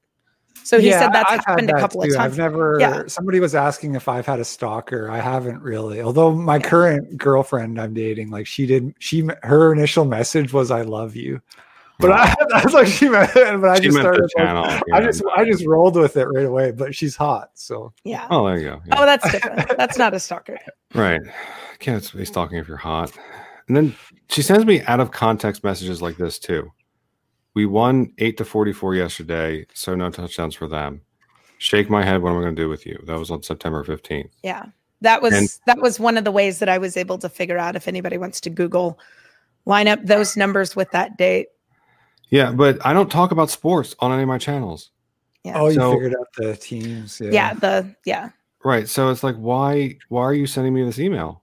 [0.63, 2.15] So he said that's I've had happened a that couple of too.
[2.15, 2.33] times.
[2.33, 2.77] I've never.
[2.79, 3.03] Yeah.
[3.07, 5.09] Somebody was asking if I've had a stalker.
[5.09, 6.01] I haven't really.
[6.01, 6.61] Although my Yeah.
[6.69, 11.41] current girlfriend I'm dating, like she did, she her initial message was "I love you,"
[11.99, 13.31] but I, that's like she meant.
[13.33, 14.23] But I She just started.
[14.23, 14.81] the like, channel.
[14.93, 16.71] I just I just rolled with it right away.
[16.71, 18.27] But she's hot, so yeah.
[18.29, 18.81] Oh, there you go.
[18.87, 18.95] Yeah.
[18.97, 19.77] Oh, that's different.
[19.77, 20.59] that's not a stalker.
[20.93, 21.21] Right.
[21.79, 23.11] Can't be stalking if you're hot.
[23.67, 23.95] And then
[24.29, 26.71] she sends me out of context messages like this too.
[27.57, 31.01] We won eight to forty-four yesterday, so no touchdowns for them.
[31.57, 32.21] Shake my head.
[32.21, 33.01] What am I going to do with you?
[33.07, 34.29] That was on September fifteenth.
[34.43, 34.65] Yeah.
[35.01, 37.57] That was And- that was one of the ways that I was able to figure
[37.57, 38.99] out if anybody wants to Google
[39.65, 41.47] line up those numbers with that date.
[42.29, 44.91] Yeah, but I don't talk about sports on any of my channels.
[45.43, 45.59] Yeah.
[45.59, 47.19] oh, you So- figured out the teams.
[47.19, 47.31] Yeah.
[47.31, 48.29] yeah, the yeah.
[48.63, 48.87] Right.
[48.87, 49.97] So it's like, why?
[50.09, 51.41] Why are you sending me this email?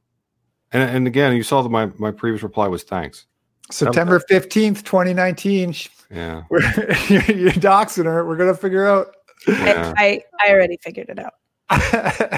[0.70, 3.26] And and again, you saw that my my previous reply was thanks.
[3.70, 5.74] September fifteenth, twenty nineteen.
[6.10, 6.42] Yeah.
[6.50, 6.60] We're
[7.08, 8.24] you're, you're doxing her.
[8.26, 9.14] We're gonna figure out.
[9.48, 9.92] Yeah.
[9.96, 11.34] I, I I already figured it out.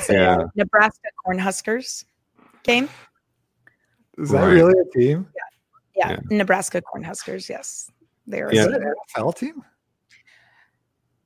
[0.02, 0.38] Is Yeah.
[0.54, 2.04] Nebraska Cornhuskers
[2.62, 2.88] game.
[4.18, 4.52] Is that Right.
[4.52, 5.28] really a team?
[5.96, 6.20] Yeah, Yeah.
[6.30, 7.48] Nebraska Cornhuskers.
[7.48, 7.90] Yes,
[8.26, 8.64] they're Yeah.
[8.64, 9.62] A, that an NFL team?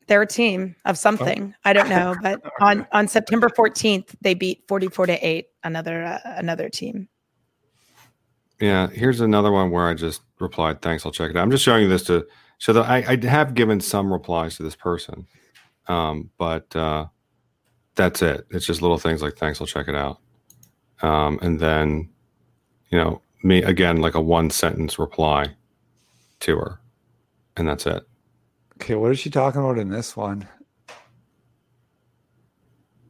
[0.06, 1.54] they're a team of something.
[1.64, 6.02] I don't know, but on on September fourteenth, they beat forty four to eight another
[6.04, 7.08] uh, another team.
[8.60, 11.64] Yeah, here's another one where I just replied, "Thanks, I'll check it out." I'm just
[11.64, 12.26] showing you this to
[12.58, 15.26] show that I, I have given some replies to this person,
[15.88, 17.06] um, but uh,
[17.94, 18.46] that's it.
[18.50, 20.18] It's just little things like "Thanks, I'll check it out,"
[21.00, 22.10] um, and then,
[22.90, 25.54] you know, me again like a one sentence reply
[26.40, 26.80] to her,
[27.56, 28.06] and that's it.
[28.76, 30.46] Okay, what is she talking about in this one?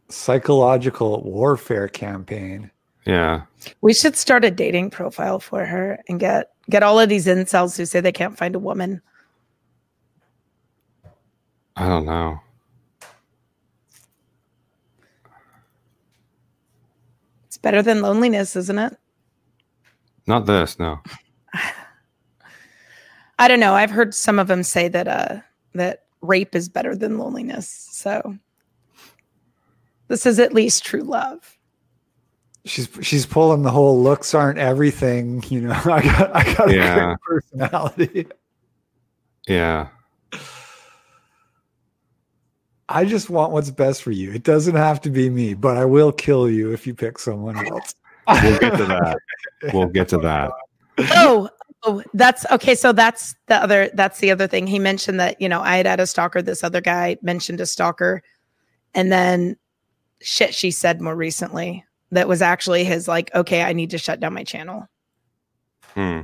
[0.08, 2.70] Psychological warfare campaign.
[3.10, 3.42] Yeah,
[3.80, 7.76] We should start a dating profile for her and get get all of these incels
[7.76, 9.02] who say they can't find a woman.
[11.74, 12.38] I don't know.
[17.46, 18.96] It's better than loneliness, isn't it?
[20.28, 20.78] Not this.
[20.78, 21.00] No.
[23.40, 23.74] I don't know.
[23.74, 25.40] I've heard some of them say that uh
[25.74, 27.88] that rape is better than loneliness.
[27.90, 28.36] So
[30.06, 31.56] this is at least true love.
[32.66, 35.42] She's she's pulling the whole looks aren't everything.
[35.48, 37.14] You know, I got I got a Yeah.
[37.22, 38.26] great personality.
[39.48, 39.88] Yeah.
[42.88, 44.32] I just want what's best for you.
[44.32, 47.56] It doesn't have to be me, but I will kill you if you pick someone
[47.56, 47.94] else.
[48.28, 49.16] We'll get to that.
[49.74, 50.50] We'll get to oh that.
[51.12, 51.48] oh,
[51.84, 52.74] oh, that's okay.
[52.74, 53.90] So that's the other.
[53.94, 54.66] That's the other thing.
[54.66, 56.40] He mentioned that you know I had had a stalker.
[56.42, 58.22] This other guy mentioned a stalker,
[58.94, 59.56] and then
[60.22, 64.20] shit she said more recently that was actually his like, okay, I need to shut
[64.20, 64.88] down my channel.
[65.94, 66.20] Hmm.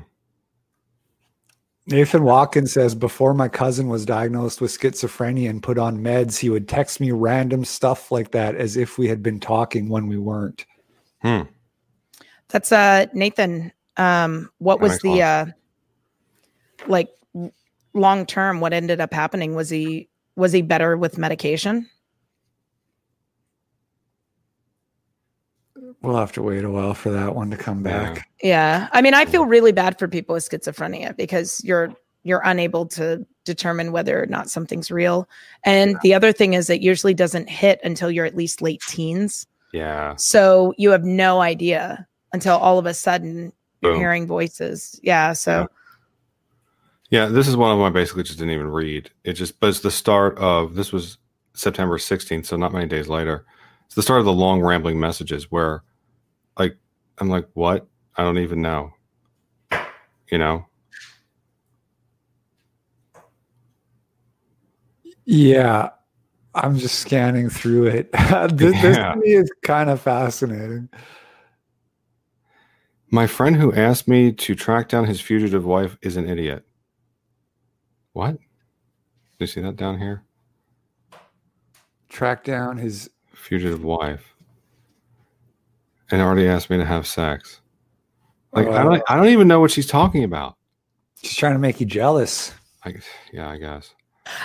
[1.88, 6.50] Nathan Watkins says before my cousin was diagnosed with schizophrenia and put on meds, he
[6.50, 10.18] would text me random stuff like that as if we had been talking when we
[10.18, 10.66] weren't.
[11.22, 11.42] Hmm.
[12.48, 13.72] That's uh Nathan.
[13.96, 15.46] Um, what was makes the uh
[16.88, 17.08] like
[17.94, 18.60] long term?
[18.60, 19.54] What ended up happening?
[19.54, 21.88] Was he was he better with medication?
[26.02, 28.28] We'll have to wait a while for that one to come back.
[28.42, 28.88] Yeah.
[28.92, 33.24] I mean, I feel really bad for people with schizophrenia because you're you're unable to
[33.44, 35.28] determine whether or not something's real.
[35.64, 39.46] And the other thing is it usually doesn't hit until you're at least late teens.
[39.72, 40.16] Yeah.
[40.16, 44.98] So you have no idea until all of a sudden you're hearing voices.
[45.04, 45.34] Yeah.
[45.34, 45.68] So
[47.10, 49.10] Yeah, this is one of them I basically just didn't even read.
[49.24, 51.18] It just, but it's the start of this was
[51.54, 53.44] September 16th, so not many days later.
[53.86, 55.82] It's the start of the long rambling messages where,
[56.58, 56.76] like,
[57.18, 57.86] I'm like, what?
[58.16, 58.92] I don't even know.
[60.30, 60.66] You know?
[65.24, 65.90] Yeah.
[66.54, 68.10] I'm just scanning through it.
[68.52, 70.88] this, this to me is kind of fascinating.
[73.10, 76.66] My friend who asked me to track down his fugitive wife is an idiot.
[78.14, 78.38] What?
[78.38, 78.40] Do
[79.40, 80.24] you see that down here?
[82.08, 83.10] Track down his
[83.46, 84.34] Fugitive wife.
[86.10, 87.60] And already asked me to have sex.
[88.52, 90.56] Like I Uh, don't I don't even know what she's talking about.
[91.22, 92.52] She's trying to make you jealous.
[92.84, 92.94] I,
[93.32, 93.94] yeah, I guess.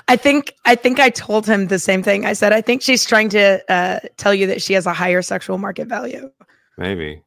[0.07, 2.27] I think I think I told him the same thing.
[2.27, 5.23] I said I think she's trying to uh, tell you that she has a higher
[5.23, 6.29] sexual market value.
[6.77, 7.23] Maybe.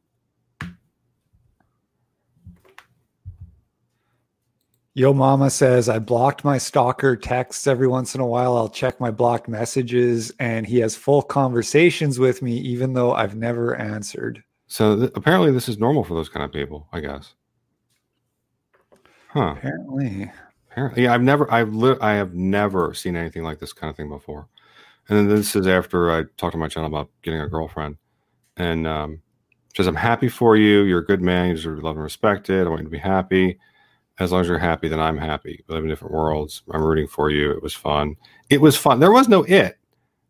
[4.97, 8.55] Yo Mama says, I blocked my stalker texts every once in a while.
[8.55, 13.35] I'll check my blocked messages, and he has full conversations with me, even though I've
[13.35, 14.41] never answered.
[14.67, 17.33] So th- apparently, this is normal for those kind of people, I guess.
[19.27, 19.55] Huh.
[19.57, 20.31] Apparently.
[20.71, 23.97] Apparently, yeah, I've never, I've, li- I have never seen anything like this kind of
[23.97, 24.47] thing before.
[25.09, 27.97] And then this is after I talked to my channel about getting a girlfriend,
[28.55, 29.21] and um,
[29.75, 30.83] says, "I'm happy for you.
[30.83, 31.49] You're a good man.
[31.49, 32.65] You deserve to be loved and respected.
[32.65, 33.59] I want you to be happy.
[34.17, 35.63] As long as you're happy, then I'm happy.
[35.67, 36.63] We live in different worlds.
[36.71, 37.51] I'm rooting for you.
[37.51, 38.15] It was fun.
[38.49, 38.99] It was fun.
[38.99, 39.77] There was no it.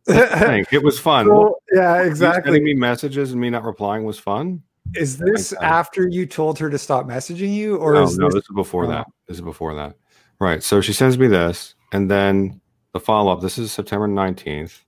[0.07, 1.27] It was fun.
[1.29, 2.51] Well, yeah, You exactly.
[2.51, 4.61] Sending me messages and me not replying was fun.
[4.95, 5.65] Is this Okay.
[5.65, 8.35] after you told her to stop messaging you, or no, is no, this?
[8.35, 8.89] this is before oh.
[8.89, 9.07] that.
[9.27, 9.95] This is before that.
[10.39, 10.61] Right.
[10.61, 12.61] So she sends me this, and then
[12.93, 13.41] the follow up.
[13.41, 14.81] This is September 19th.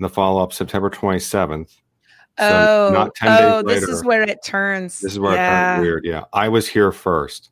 [0.00, 1.76] The follow up September 27th.
[2.38, 5.00] So oh, not 10 days oh, this is where it turns.
[5.00, 5.72] This is where yeah.
[5.72, 6.04] it turned weird.
[6.04, 6.24] Yeah.
[6.32, 7.50] I was here first.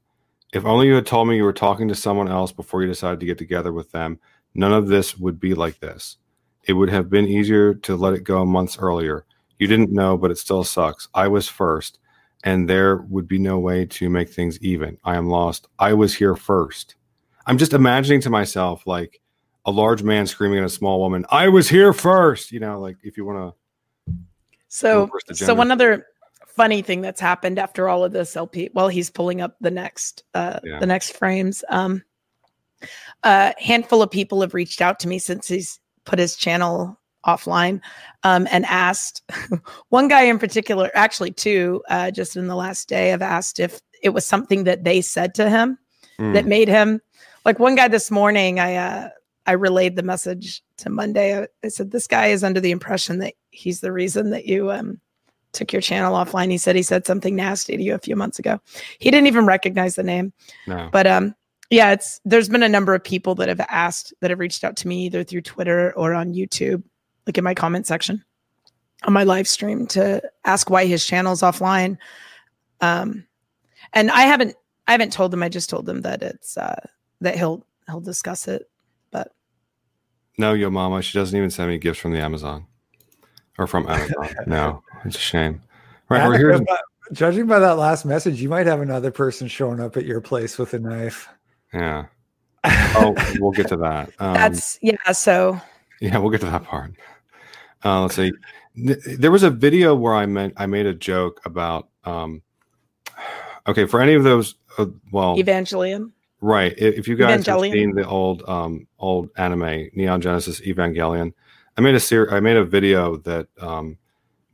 [0.57, 3.21] If only you had told me you were talking to someone else before you decided
[3.21, 4.19] to get together with them,
[4.55, 6.16] none of this would be like this.
[6.64, 9.27] It would have been easier to let it go months earlier.
[9.59, 11.09] You didn't know, but it still sucks.
[11.12, 11.99] I was first,
[12.42, 14.97] and there would be no way to make things even.
[15.05, 15.69] I am lost.
[15.79, 16.95] I was here first.
[17.47, 19.21] I'm just imagining to myself like
[19.66, 22.51] a large man screaming at a small woman, I was here first.
[22.51, 23.55] You know, like if you want
[24.09, 24.14] to
[24.69, 26.07] So, so one other
[26.57, 30.25] funny thing that's happened after all of this LP, while he's pulling up the next,
[30.35, 30.79] uh, Yeah.
[30.81, 32.03] the next frames, um,
[33.23, 37.81] a handful of people have reached out to me since he's put his channel offline,
[38.23, 39.23] um, and asked.
[39.88, 43.81] one guy in particular, actually two, uh, just in the last day, have asked if
[44.03, 45.79] it was something that they said to him
[46.19, 46.33] Hmm.
[46.33, 47.01] that made him
[47.45, 49.09] like one guy this morning i uh
[49.47, 53.19] i relayed the message to monday I, I said this guy is under the impression
[53.19, 54.99] that he's the reason that you um
[55.57, 56.51] took your channel offline.
[56.51, 58.61] He said he said something nasty to you a few months ago.
[58.99, 60.33] He didn't even recognize the name.
[60.66, 60.88] No.
[60.92, 61.35] but um
[61.71, 64.77] yeah it's there's been a number of people that have asked that have reached out
[64.77, 66.81] to me either through twitter or on youtube
[67.27, 68.23] like in my comment section
[69.03, 71.99] on my live stream to ask why his channel's offline.
[72.81, 73.27] Um
[73.95, 74.55] and i haven't
[74.87, 76.79] i haven't told them i just told them that it's uh
[77.21, 78.71] that he'll he'll discuss it
[79.11, 79.33] but
[80.38, 82.66] No, yo mama, she doesn't even send me gifts from the Amazon
[83.59, 84.29] or from Amazon.
[84.47, 85.61] no, it's a shame.
[86.09, 86.53] Right, we're here.
[86.53, 86.81] Annika, but
[87.12, 90.59] judging by that last message, you might have another person showing up at your place
[90.59, 91.29] with a knife.
[91.73, 92.07] Yeah.
[92.99, 94.11] Oh, we'll get to that.
[94.19, 95.61] Um, that's yeah so
[96.01, 96.92] yeah, we'll get to that part.
[97.85, 98.33] Uh, let's see.
[98.75, 101.88] There was a video where I meant I made a joke about.
[102.05, 102.42] Um,
[103.69, 106.75] okay, for any of those, uh, well, evangelion Right.
[106.77, 111.33] If you guys have seen the old um old anime Neon Genesis Evangelion,
[111.77, 113.97] I made a ser- I made a video that um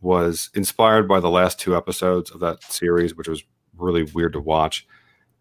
[0.03, 3.43] was inspired by the last two episodes of that series, which was
[3.77, 4.87] really weird to watch.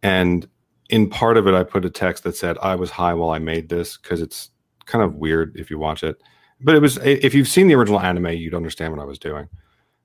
[0.02, 0.48] And
[0.90, 3.40] in part of it, I put a text that said, "I was high while I
[3.40, 4.52] made this," because it's
[4.86, 6.22] kind of weird if you watch it.
[6.64, 9.50] But it was, if you've seen the original anime, you'd understand what I was doing.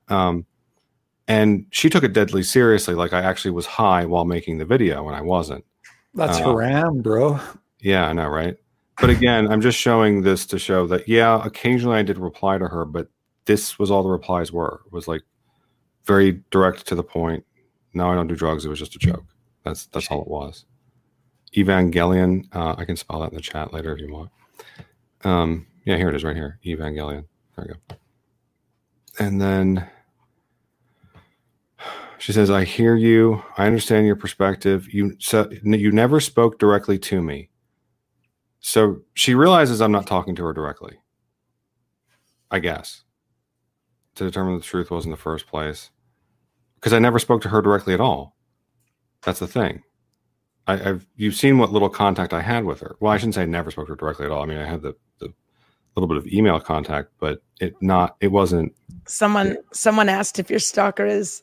[0.09, 0.47] Um,
[1.29, 5.07] and she took it deadly seriously, like I actually was high while making the video,
[5.07, 5.65] and I wasn't.
[6.15, 7.39] That's Uh, haram, bro.
[7.81, 8.57] Yeah, I know, right?
[9.01, 12.67] But again, I'm just showing this to show that yeah, occasionally I did reply to
[12.67, 13.09] her, but
[13.47, 14.83] this was all the replies were.
[14.87, 15.23] It was like
[16.05, 17.45] very direct to the point.
[17.95, 18.65] No, I don't do drugs.
[18.65, 19.25] It was just a joke.
[19.65, 20.67] That's that's all it was.
[21.57, 22.45] Evangelion.
[22.55, 24.31] Uh, I can spell that in the chat later if you want.
[25.25, 26.59] Um, yeah, here it is, right here.
[26.65, 27.25] Evangelion.
[27.57, 27.97] There we go.
[29.19, 29.89] And then
[32.19, 33.43] she says, "I hear you.
[33.57, 34.93] I understand your perspective.
[34.93, 37.51] You so you never spoke directly to me.
[38.61, 40.99] So she realizes I'm not talking to her directly.
[42.51, 43.05] I guess
[44.17, 45.91] to determine the truth was in the first place,
[46.77, 48.37] because I never spoke to her directly at all.
[49.23, 49.83] That's the thing.
[50.67, 52.97] I, I've you've seen what little contact I had with her.
[53.01, 54.43] Well, I shouldn't say I never spoke to her directly at all.
[54.43, 55.33] I mean, I had the the
[55.95, 58.75] little bit of email contact, but it not it wasn't.
[59.07, 61.43] someone someone asked if your stalker is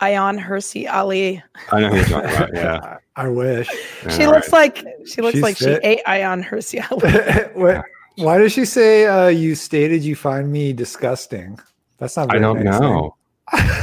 [0.00, 1.42] Ayaan Hirsi Ali.
[1.72, 2.50] I know who you're talking about.
[2.54, 3.68] Yeah, I wish.
[3.68, 5.82] she Yeah, looks like she looks She's like fit.
[5.82, 7.48] she ate Ayaan Hirsi Ali.
[7.62, 7.84] what,
[8.16, 11.58] why does she say uh, you stated you find me disgusting?
[11.98, 12.34] That's not.
[12.34, 13.16] I don't nice know.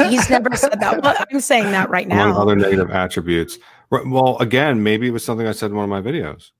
[0.09, 1.01] He's never said that.
[1.03, 2.41] Well, I'm saying that right among now.
[2.41, 3.57] other negative attributes.
[3.89, 6.51] Well, again, maybe it was something I said in one of my videos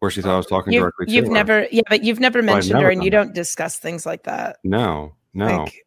[0.00, 1.32] where she thought I was talking You've, directly to you've her.
[1.32, 4.04] never, yeah, but you've never Well, mentioned never her, and you done don't discuss things
[4.06, 4.56] like that.
[4.64, 5.64] No, no.
[5.64, 5.84] Like,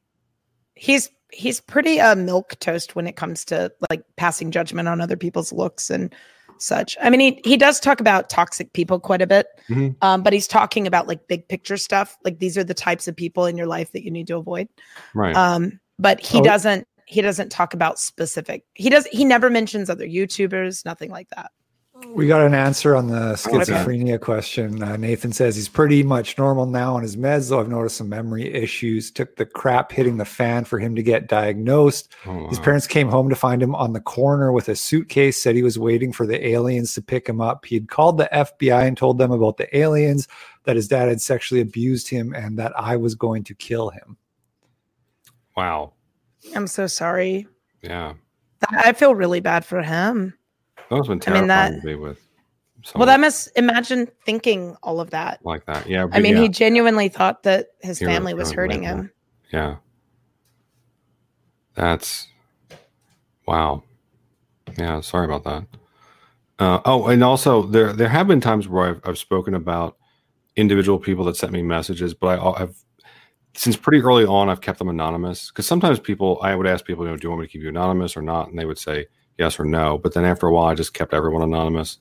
[0.75, 5.17] he's he's pretty uh, milk toast when it comes to like passing judgment on other
[5.17, 6.13] people's looks and
[6.61, 6.97] such.
[7.01, 9.95] I mean, he he does talk about toxic people quite a bit, Mhm.
[10.01, 12.17] um, but he's talking about like big picture stuff.
[12.23, 14.67] Like these are the types of people in your life that you need to avoid.
[15.13, 15.35] right.
[15.35, 16.43] Um, but he Oh.
[16.43, 18.63] doesn't he doesn't talk about specific.
[18.73, 21.51] He does he never mentions other YouTubers, nothing like that.
[22.13, 23.57] We got an answer on the Okay.
[23.57, 24.81] schizophrenia question.
[24.81, 28.09] Uh, Nathan says he's pretty much normal now on his meds, though I've noticed some
[28.09, 29.11] memory issues.
[29.11, 32.13] Took the crap hitting the fan for him to get diagnosed.
[32.25, 35.55] Oh, His parents came home to find him on the corner with a suitcase, said
[35.55, 37.65] he was waiting for the aliens to pick him up.
[37.65, 40.27] He'd called the FBI and told them about the aliens,
[40.63, 44.17] that his dad had sexually abused him, and that I was going to kill him.
[45.55, 45.93] Wow.
[46.55, 47.47] I'm so sorry.
[47.81, 48.13] Yeah.
[48.69, 50.33] I feel really bad for him.
[50.89, 52.19] Have been I mean, that- to be with.
[52.95, 55.43] Well, that must imagine thinking all of that.
[55.43, 55.89] like that.
[55.89, 56.07] Yeah.
[56.11, 59.11] I mean, yeah, he genuinely thought that his He family was hurting him.
[59.51, 59.77] Yeah.
[61.73, 62.27] That's
[63.45, 63.83] wow.
[64.77, 65.65] Yeah, sorry about that.
[66.59, 69.97] Uh, oh, and also there there have been times where I've, I've spoken about
[70.55, 72.75] individual people that sent me messages, but I, I've
[73.53, 77.05] since pretty early on I've kept them anonymous because sometimes people I would ask people,
[77.05, 78.79] you know, do you want me to keep you anonymous or not, and they would
[78.79, 79.07] say
[79.37, 79.97] yes or no.
[79.97, 81.99] But then after a while, I just kept everyone anonymous.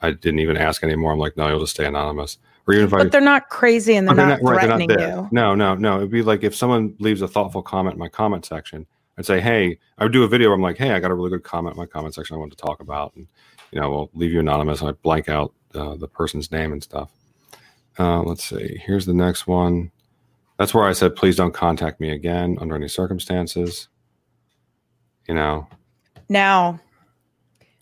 [0.00, 1.12] I didn't even ask anymore.
[1.12, 2.38] I'm like, no, you'll just stay anonymous.
[2.66, 5.08] Or even if I But they're not crazy and they're, Oh, not, right, threatening there.
[5.08, 5.28] you.
[5.32, 5.98] No, no, no.
[5.98, 8.86] It'd be like if someone leaves a thoughtful comment in my comment section,
[9.18, 10.48] I'd say, "Hey," I would do a video.
[10.48, 12.36] Where I'm like, "Hey, I got a really good comment in my comment section.
[12.36, 13.26] I want to talk about," and
[13.70, 14.80] you know, we'll leave you anonymous.
[14.80, 17.10] And I blank out uh, the person's name and stuff.
[17.98, 18.76] Uh, let's see.
[18.84, 19.90] Here's the next one.
[20.58, 23.88] That's where I said, "Please don't contact me again under any circumstances."
[25.28, 25.66] You know,
[26.28, 26.80] Now,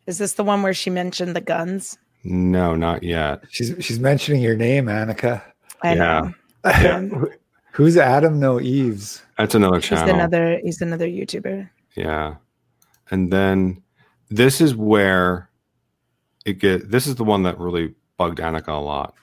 [0.07, 1.99] is this the one where she mentioned the guns?
[2.26, 3.42] no, not yet.
[3.51, 5.42] She's she's mentioning your name, Annika.
[5.82, 6.20] I Yeah.
[6.20, 6.32] know.
[6.64, 7.09] Yeah.
[7.72, 9.20] Who's Adam No Eves?
[9.36, 10.14] That's another He's channel.
[10.14, 11.68] another he's another YouTuber.
[11.97, 12.36] Yeah.
[13.11, 13.82] And then
[14.30, 15.51] this is where
[16.47, 19.14] it get this is the one that really bugged Annika a lot.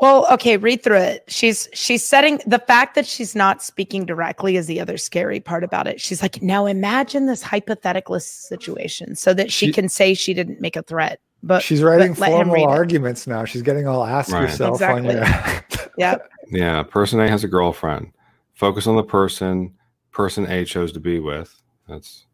[0.00, 1.24] Well, okay, read through it.
[1.28, 5.62] She's she's setting the fact that she's not speaking directly is the other scary part
[5.64, 6.00] about it.
[6.00, 10.60] She's like, now imagine this hypothetical situation so that she, She- can say she didn't
[10.60, 11.20] make a threat.
[11.42, 12.78] But She's writing but let him read formal it.
[12.78, 13.44] arguments now.
[13.44, 14.42] She's getting all ask Right.
[14.42, 15.22] yourself on your.
[15.98, 16.16] yeah,
[16.50, 18.12] Yeah, person A has a girlfriend.
[18.54, 19.74] Focus on the person
[20.10, 21.54] person A chose to be with.
[21.86, 22.24] That's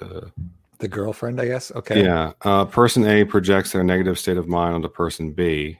[0.00, 0.22] uh,
[0.80, 1.70] the girlfriend, I guess.
[1.76, 2.02] Okay.
[2.04, 2.32] yeah.
[2.42, 5.78] Uh, person A projects their negative state of mind onto person B.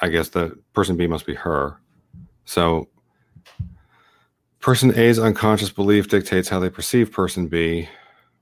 [0.00, 1.80] I guess the person B must be her.
[2.44, 2.88] So
[4.60, 7.88] person A's unconscious belief dictates how they perceive person B.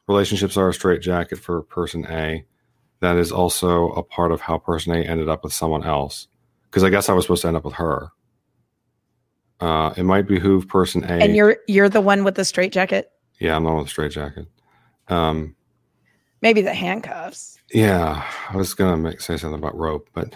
[0.07, 2.45] Relationships are a straitjacket for person A.
[3.01, 6.29] That is also a part of how person A ended up with someone else.
[6.71, 8.11] Because I guess I was supposed to end up with her.
[9.61, 11.23] Uh, it might behoove person A.
[11.23, 13.91] and you're you're the one with the straight jacket, yeah, I'm the one with the
[13.91, 14.47] straitjacket.
[15.09, 15.55] Um,
[16.45, 17.59] maybe the handcuffs.
[17.73, 20.33] Yeah, I was gonna make, say something about rope, but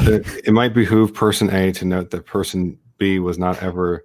[0.00, 4.04] it, it might behoove person A to note that person B was not ever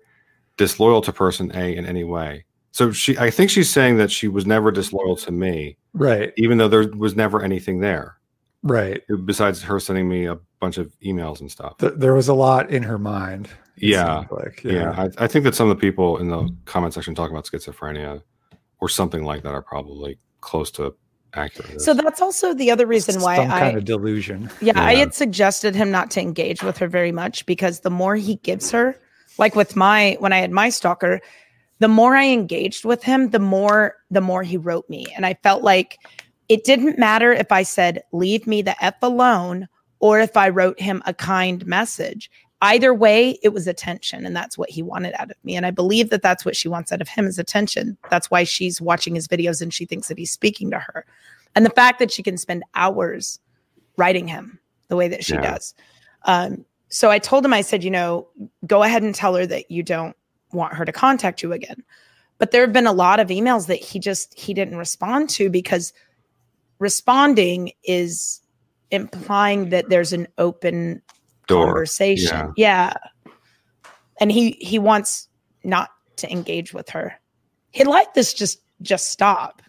[0.58, 2.46] disloyal to person A in any way.
[2.72, 6.32] So she, I think she's saying that she was never disloyal to me, Right.
[6.38, 8.16] even though there was never anything there
[8.64, 9.04] Right.
[9.26, 11.78] besides her sending me a bunch of emails and stuff.
[11.80, 13.50] Th- there was a lot in her mind.
[13.76, 16.94] Yeah, seemed Like, Yeah, I, I think that some of the people in the comment
[16.94, 18.22] section talking about schizophrenia
[18.80, 20.96] or something like that are probably close to
[21.34, 21.82] accurate.
[21.82, 24.50] So that's also the other reason why Some I kind of delusion.
[24.62, 28.16] Yeah, I had suggested him not to engage with her very much because the more
[28.16, 28.96] he gives her,
[29.38, 31.22] like with my when I had my stalker,
[31.80, 35.08] the more I engaged with him, the more the more he wrote me.
[35.16, 36.00] And I felt like
[36.50, 39.68] it didn't matter if I said leave me the F alone
[40.00, 42.30] or if I wrote him a kind message.
[42.62, 45.56] Either way, it was attention and that's what he wanted out of me.
[45.56, 47.98] And I believe that that's what she wants out of him is attention.
[48.10, 51.06] That's why she's watching his videos and she thinks that he's speaking to her.
[51.56, 53.40] And the fact that she can spend hours
[53.98, 54.60] writing him
[54.90, 55.54] the way that she Yeah.
[55.54, 55.74] does.
[56.26, 58.28] Um, so I told him, I said, you know,
[58.68, 60.16] go ahead and tell her that you don't
[60.52, 61.84] want her to contact you again.
[62.38, 65.50] But there have been a lot of emails that he just he didn't respond to
[65.50, 65.94] because
[66.80, 68.42] responding is
[68.90, 71.02] implying that there's an open
[71.52, 71.66] Door.
[71.68, 72.54] conversation.
[72.58, 72.94] Yeah.
[74.20, 75.28] And he he wants
[75.64, 77.14] not to engage with her.
[77.72, 79.62] He'd like this just just stop.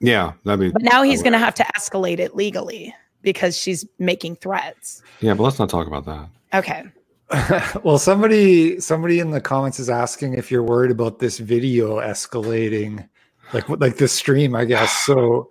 [0.00, 0.70] Yeah, that'd be.
[0.70, 5.02] But now he's going to have to escalate it legally because she's making threats.
[5.20, 6.28] Yeah, but let's not talk about that.
[6.54, 6.84] Okay.
[7.84, 13.08] well, somebody somebody in the comments is asking if you're worried about this video escalating,
[13.52, 14.90] like like this stream, I guess.
[15.04, 15.48] So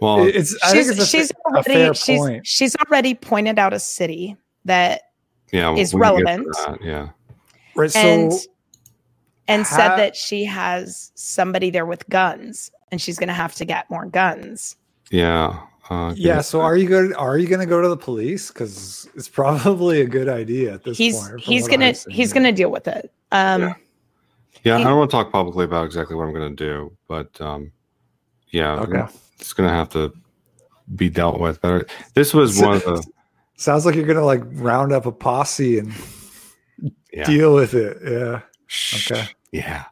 [0.00, 2.46] Well, it's she's it's a, she's fa- a fair already she's point.
[2.46, 5.02] she's already pointed out a city that
[5.52, 6.56] yeah, is we can get to relevant.
[6.66, 7.08] that, Yeah,
[7.74, 7.90] Right.
[7.90, 8.32] So and
[9.48, 13.64] and said that she has somebody there with guns and she's going to have to
[13.64, 14.76] get more guns.
[15.10, 16.40] yeah, uh, yeah.
[16.40, 17.14] So are you going?
[17.14, 18.48] Are you going to go to the police?
[18.48, 21.30] Because it's probably a good idea at this He's point.
[21.30, 23.12] from he's gonna he's going to deal with it.
[23.32, 23.74] Um Yeah.
[24.62, 26.94] Yeah, he- I don't want to talk publicly about exactly what I'm going to do,
[27.08, 27.72] but um,
[28.50, 29.02] yeah, Okay.
[29.38, 30.12] it's going to have to
[30.96, 31.60] be dealt with.
[31.62, 33.02] But this was one of the
[33.60, 35.92] Sounds like you're gonna like round up a posse and
[37.12, 37.24] yeah.
[37.24, 37.98] deal with it.
[38.02, 38.40] Yeah.
[38.68, 39.12] Shh.
[39.12, 39.28] Okay.
[39.52, 39.84] Yeah.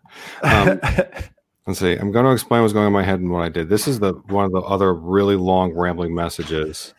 [0.42, 0.80] Um,
[1.66, 1.94] let's see.
[1.94, 3.68] I'm going to explain what's going on in my head and what I did.
[3.68, 6.94] This is the one of the other really long rambling messages,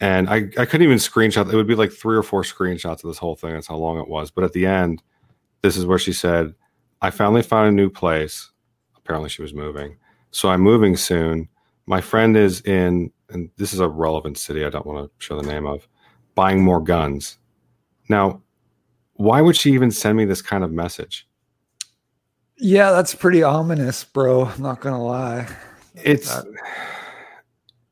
[0.00, 1.48] and I I couldn't even screenshot.
[1.52, 3.52] It would be like three or four screenshots of this whole thing.
[3.52, 4.32] That's how long it was.
[4.32, 5.00] But at the end,
[5.62, 6.56] this is where she said,
[7.02, 8.50] "I finally found a new place.
[8.96, 9.96] Apparently, she was moving,
[10.32, 11.48] so I'm moving soon.
[11.86, 14.64] My friend is in, and this is a relevant city.
[14.64, 15.86] I don't want to show the name of,
[16.34, 17.38] buying more guns.
[18.08, 18.42] Now,
[19.14, 21.28] why would she even send me this kind of message?"
[22.58, 24.46] yeah, that's pretty ominous, bro.
[24.46, 25.48] I'm not gonna lie.
[25.94, 26.36] it's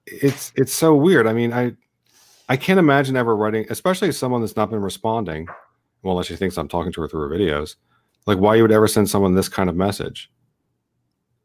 [0.07, 1.27] it's it's so weird.
[1.27, 1.73] I mean, I
[2.49, 5.47] I can't imagine ever writing, especially as someone that's not been responding.
[6.03, 7.77] Well, unless she thinks I'm talking to her through her videos,
[8.27, 10.31] like why you would ever send someone this kind of message.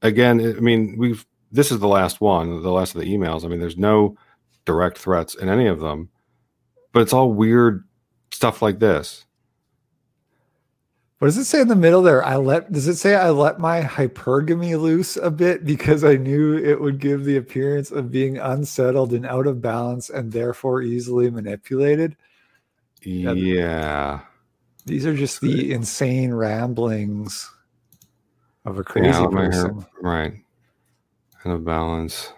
[0.02, 3.44] Again, I mean, we've this is the last one, the last of the emails.
[3.44, 4.16] I mean, there's no
[4.66, 6.10] direct threats in any of them,
[6.94, 7.84] but it's all weird
[8.32, 9.26] stuff like this.
[11.20, 12.26] What does it say in the middle there?
[12.26, 16.58] I let does it say I let my hypergamy loose a bit because I knew
[16.58, 21.30] it would give the appearance of being unsettled and out of balance and therefore easily
[21.30, 22.16] manipulated?
[23.04, 23.34] Yeah.
[23.34, 24.22] Yeah.
[24.88, 27.52] These are just the insane ramblings
[28.66, 29.86] of a crazy Yeah, person.
[30.02, 30.34] right.
[31.46, 32.34] Out of balance.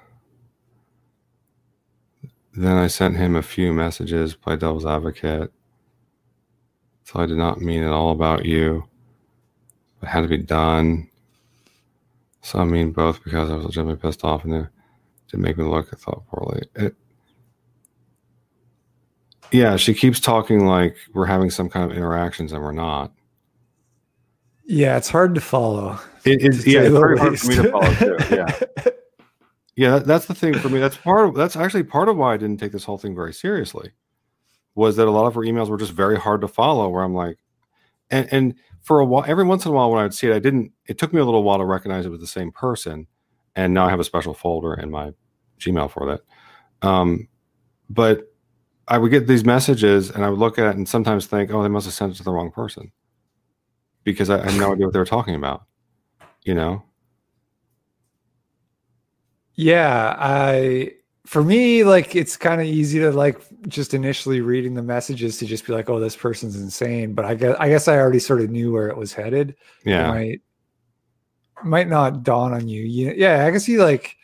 [2.56, 5.52] Then I sent him a few messages, play devil's advocate.
[7.04, 8.88] So I did not mean it all about you.
[10.02, 11.10] It had to be done.
[12.42, 14.68] So I mean both because I was legitimately pissed off and it
[15.30, 16.68] did make me look, I thought poorly.
[16.76, 16.96] It,
[19.52, 23.12] yeah, she keeps talking like we're having some kind of interactions and we're not.
[24.66, 26.00] Yeah, it's hard to follow.
[26.26, 28.18] It is to yeah, it's very hard for me to follow too.
[28.30, 28.60] Yeah.
[29.76, 30.80] Yeah, that, that's the thing for me.
[30.80, 33.34] That's part of that's actually part of why I didn't take this whole thing very
[33.34, 33.92] seriously.
[34.76, 37.16] Was that a lot of her emails were just very hard to follow where I'm
[37.16, 37.38] like
[38.12, 40.36] and and for a while every once in a while when I would see it,
[40.36, 43.08] I didn't it took me a little while to recognize it was the same person.
[43.56, 45.14] And now I have a special folder in my
[45.60, 46.88] Gmail for that.
[46.88, 47.28] Um
[47.90, 48.34] but
[48.88, 51.64] I would get these messages and I would look at it and sometimes think, oh,
[51.64, 52.92] they must have sent it to the wrong person.
[54.04, 55.64] Because I, I had no idea what they were talking about.
[56.44, 56.84] You know?
[59.56, 60.94] Yeah, I
[61.26, 65.46] for me like it's kind of easy to like just initially reading the messages to
[65.46, 67.14] just be like, oh, this person's insane.
[67.14, 69.52] But I guess I guess I already sort of knew where it was headed.
[69.52, 70.08] It Yeah.
[70.08, 70.42] might
[71.64, 72.82] might not dawn on you.
[72.84, 73.14] you.
[73.16, 74.16] Yeah, I guess you like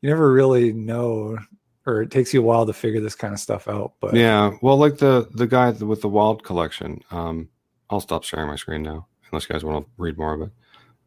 [0.00, 1.38] you never really know,
[1.86, 3.92] or it takes you a while to figure this kind of stuff out.
[4.00, 7.02] But Yeah, well, like the the guy with the wild collection.
[7.10, 7.48] Um,
[7.90, 10.50] I'll stop sharing my screen now, unless you guys want to read more of it.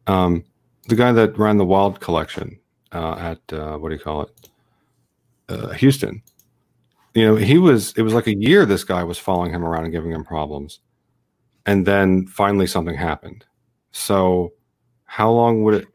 [0.08, 0.44] Um,
[0.88, 2.58] the guy that ran the wild collection
[2.92, 4.50] uh, at uh, what do you call it,
[5.48, 6.22] uh, Houston.
[7.14, 7.92] You know, he was.
[7.96, 8.64] It was like a year.
[8.64, 10.80] This guy was following him around and giving him problems,
[11.66, 13.44] and then finally something happened.
[13.90, 14.52] So,
[15.04, 15.88] how long would it?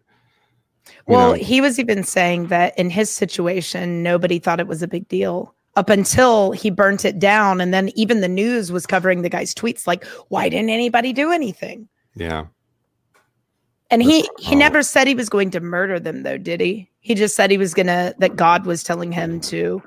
[1.08, 4.88] Well, know- he was even saying that in his situation, nobody thought it was a
[4.88, 7.62] big deal up until he burnt it down.
[7.62, 11.32] And then even the news was covering the guy's tweets like, why didn't anybody do
[11.32, 11.88] anything?
[12.16, 12.48] yeah,
[13.90, 16.90] And he he never said he was going to murder them though, did he?
[17.00, 19.82] He just said he was gonna that God was telling him to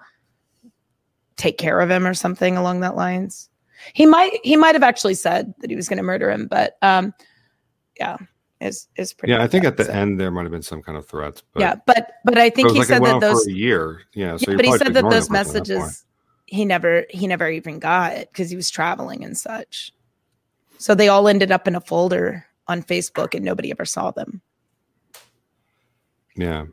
[1.37, 3.51] take care of him or something along that lines.
[3.93, 7.13] He might he might have actually said that he was gonna murder him, but um
[7.99, 8.17] yeah,
[8.61, 9.43] is is pretty yeah.
[9.43, 11.43] I think at the so- end there might have been some kind of threats.
[11.53, 14.03] But yeah, but but I think he like said that those for a year.
[14.15, 16.07] Yeah, so yeah, but he said that those messages
[16.47, 19.93] he never he never even got because he was traveling and such.
[20.79, 24.41] So they all ended up in a folder on Facebook and nobody ever saw them.
[26.37, 26.67] Yeah.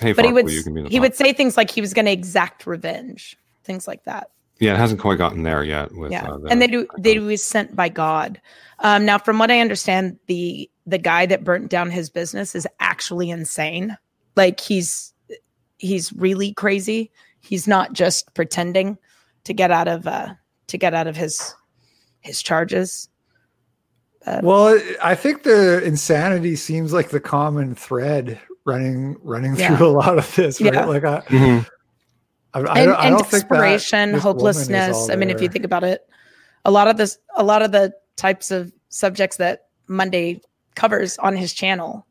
[0.00, 1.02] Hey, But he would, you can be the he top.
[1.02, 4.30] would say things like he was going to exact revenge, things like that.
[4.58, 5.94] Yeah, it hasn't quite gotten there yet.
[5.94, 8.40] With yeah, uh, the- and they do they was sent by God.
[8.80, 12.66] Um, now, from what I understand, the the guy that burnt down his business is
[12.78, 13.96] actually insane.
[14.36, 15.14] Like he's
[15.78, 17.10] he's really crazy.
[17.40, 18.98] He's not just pretending
[19.44, 20.34] to get out of uh,
[20.66, 21.54] to get out of his
[22.20, 23.08] his charges.
[24.42, 29.76] Well, I think the insanity seems like the common thread running running Yeah.
[29.76, 30.74] through a lot of this, right?
[30.74, 30.84] Yeah.
[30.84, 31.66] Like I, Mhm.
[32.52, 35.08] I, I and, don't, and don't think desperation, this hopelessness.
[35.08, 36.06] I mean, if you think about it,
[36.64, 40.40] a lot of this, a lot of the types of subjects that Monday
[40.74, 42.06] covers on his channel,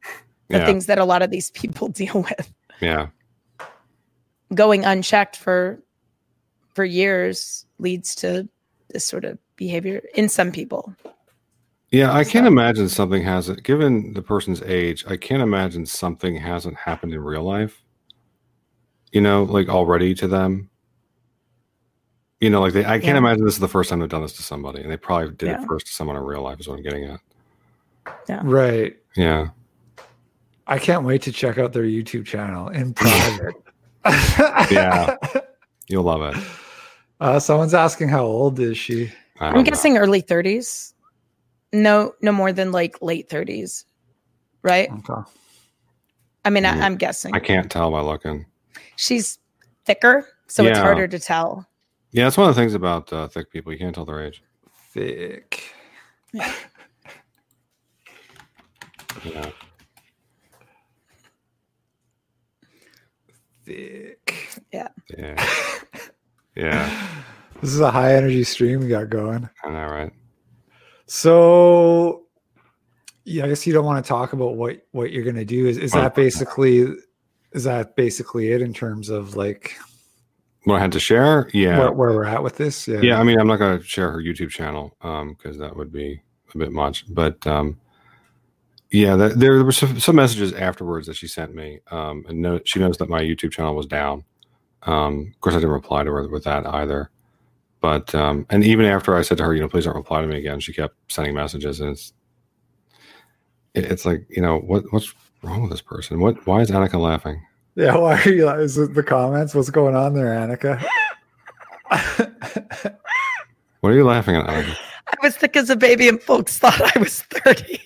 [0.47, 3.07] the Yeah, things that a lot of these people deal with, yeah,
[4.55, 5.79] going unchecked for
[6.73, 8.47] for years leads to
[8.89, 10.93] this sort of behavior in some people.
[11.91, 12.11] Yeah.
[12.13, 13.63] I can't So- imagine something hasn't.
[13.63, 17.81] Given the person's age, I can't imagine something hasn't happened in real life.
[19.11, 20.69] you know, like already to them.
[22.39, 23.17] You know, like they, I can't Yeah.
[23.17, 25.47] imagine this is the first time they've done this to somebody, and they probably did
[25.47, 25.63] Yeah.
[25.63, 26.59] it first to someone in real life.
[26.59, 28.45] Is what I'm getting at.
[28.45, 28.95] Right.
[29.17, 29.47] Yeah,
[30.67, 33.55] I can't wait to check out their YouTube channel in private.
[34.71, 35.15] Yeah.
[35.87, 36.43] you'll love it.
[37.19, 39.11] Uh, someone's asking how old is she?
[39.39, 39.71] I I'm don't know.
[39.71, 40.93] guessing early 30s.
[41.71, 43.85] No, no more than like late 30s,
[44.63, 44.89] right?
[44.91, 45.21] Okay.
[46.45, 46.75] I mean, Yeah.
[46.75, 48.45] I, I'm guessing I can't tell by looking.
[48.95, 49.37] she's
[49.85, 51.67] thicker, so it's harder to tell.
[52.11, 53.71] Yeah, that's one of the things about uh, thick people.
[53.71, 54.41] You can't tell their age.
[54.91, 55.71] Thick.
[56.33, 56.51] Yeah.
[63.65, 64.59] Thick.
[64.71, 64.87] Yeah.
[65.17, 65.45] Yeah.
[66.55, 67.15] yeah.
[67.61, 69.49] This is a high energy stream we got going.
[69.65, 70.13] I know, right?
[71.11, 72.27] So,
[73.25, 75.65] yeah, I guess you don't want to talk about what what you're going to do.
[75.65, 76.87] Is is that basically
[77.51, 79.75] is that basically it in terms of like
[80.65, 81.49] What I had to share?
[81.53, 81.79] Yeah.
[81.79, 82.87] where, where we're at with this?
[82.87, 83.01] Yeah.
[83.01, 83.19] yeah.
[83.19, 86.21] I mean, I'm not going to share her YouTube channel because that would be
[86.53, 87.05] a bit much.
[87.11, 87.79] But um,
[88.91, 91.79] yeah, there, there were some, some messages afterwards that she sent me.
[91.89, 94.25] Um, and no, she knows that my YouTube channel was down.
[94.83, 97.09] Um, of course, I didn't reply to her with that either.
[97.81, 100.27] But um, and even after I said to her, you know, please don't reply to
[100.27, 102.11] me again, she kept sending messages, and it's
[103.73, 105.13] it, it's like you know what what's
[105.43, 106.19] wrong with this person?
[106.19, 107.41] What why is Annika laughing?
[107.75, 107.95] Yeah.
[107.95, 108.45] Why are you?
[108.45, 109.55] like- Is it the comments?
[109.55, 110.83] What's going on there, Annika?
[113.81, 114.75] What are you laughing at, Annika?
[115.07, 117.79] I was thick as a baby, and folks thought I was 30.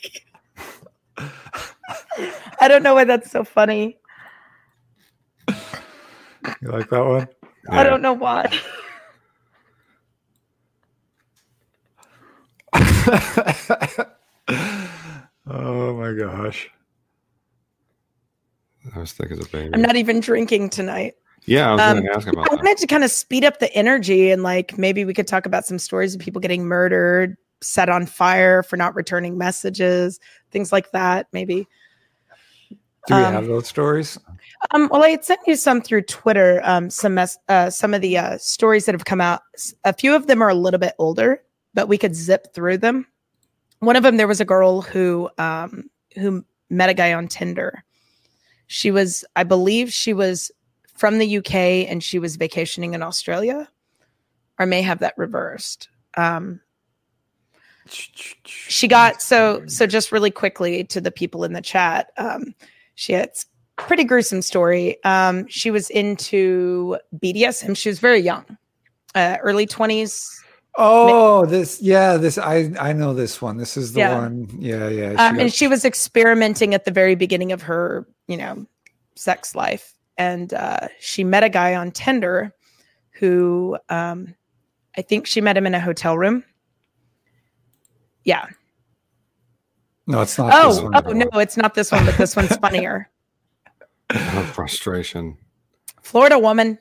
[2.59, 3.99] I don't know why that's so funny.
[5.47, 5.55] you
[6.69, 7.27] like that one?
[7.69, 8.51] I don't know why.
[15.47, 16.69] Oh my gosh.
[18.95, 19.69] I was thick as a baby.
[19.73, 21.13] I'm not even drinking tonight.
[21.45, 22.63] yeah, I was Um, going to ask about I that.
[22.63, 25.65] wanted to kind of speed up the energy and like maybe we could talk about
[25.65, 30.19] some stories of people getting murdered, set on fire for not returning messages,
[30.51, 31.27] things like that.
[31.31, 31.67] Maybe.
[33.07, 34.17] Do we Um, have those stories?
[34.71, 36.61] Um, well, I had sent you some through Twitter.
[36.63, 39.41] Um, some mes- uh, some of the uh, stories that have come out.
[39.83, 41.43] A few of them are a little bit older,
[41.73, 43.07] but we could zip through them.
[43.79, 47.83] One of them, there was a girl who um, who met a guy on Tinder.
[48.67, 50.51] She was, I believe, she was
[50.95, 51.55] from the UK
[51.89, 53.69] and she was vacationing in Australia,
[54.59, 55.89] or may have that reversed.
[56.15, 56.61] Um,
[57.87, 62.55] she got so so just really quickly to the people in the chat um
[62.95, 63.31] she had
[63.75, 68.45] pretty gruesome story um she was into bdsm she was very young
[69.15, 70.42] uh early 20s
[70.75, 73.57] Oh, this yeah, this I I know this one.
[73.57, 74.17] This is the Yeah.
[74.19, 74.47] one.
[74.57, 75.09] Yeah, yeah.
[75.11, 78.65] um, got- and she was experimenting at the very beginning of her you know
[79.15, 82.51] sex life and uh she met a guy on tinder
[83.11, 84.33] who um
[84.97, 86.43] i think she met him in a hotel room
[88.23, 88.45] yeah
[90.07, 90.47] no, it's not.
[90.67, 90.95] this oh one.
[91.05, 93.07] oh no it's not this one but this one's funnier
[94.09, 95.37] Oh, frustration.
[96.01, 96.79] florida woman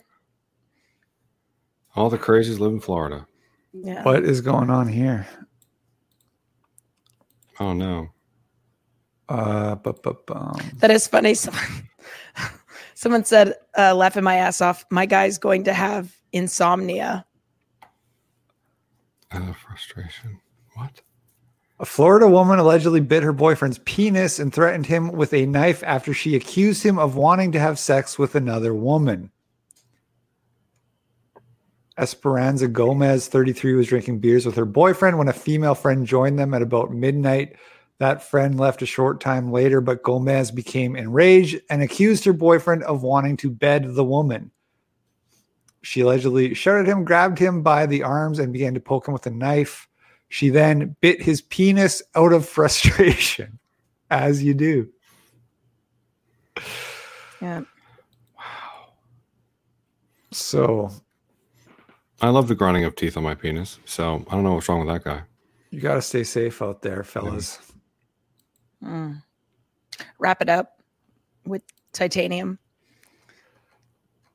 [1.94, 3.26] All the crazies live in Florida.
[3.72, 5.26] Yeah What is going on here?
[7.60, 8.08] Oh no.
[9.28, 10.56] Uh, bu- bu- bum.
[10.78, 11.34] That is funny.
[11.34, 11.62] Someone,
[12.94, 17.24] someone said, uh, laughing my ass off, my guy's going to have insomnia.
[19.32, 20.40] Oh, frustration.
[20.74, 21.00] What?
[21.80, 26.14] A Florida woman allegedly bit her boyfriend's penis and threatened him with a knife after
[26.14, 29.31] she accused him of wanting to have sex with another woman.
[31.98, 36.54] Esperanza Gomez, 33, was drinking beers with her boyfriend when a female friend joined them
[36.54, 37.56] at about midnight.
[37.98, 42.82] That friend left a short time later, but Gomez became enraged and accused her boyfriend
[42.84, 44.50] of wanting to bed the woman.
[45.82, 49.12] She allegedly shouted at him, grabbed him by the arms, and began to poke him
[49.12, 49.88] with a knife.
[50.28, 53.58] She then bit his penis out of frustration,
[54.10, 54.88] as you do.
[57.40, 57.62] Yeah.
[58.38, 58.94] Wow.
[60.30, 60.90] So
[62.22, 63.80] I love the grinding of teeth on my penis.
[63.84, 65.22] So I don't know what's wrong with that guy.
[65.70, 67.58] you got to stay safe out there, fellas.
[68.82, 69.22] Mm.
[70.18, 70.80] Wrap it up
[71.44, 71.62] with
[71.92, 72.58] titanium.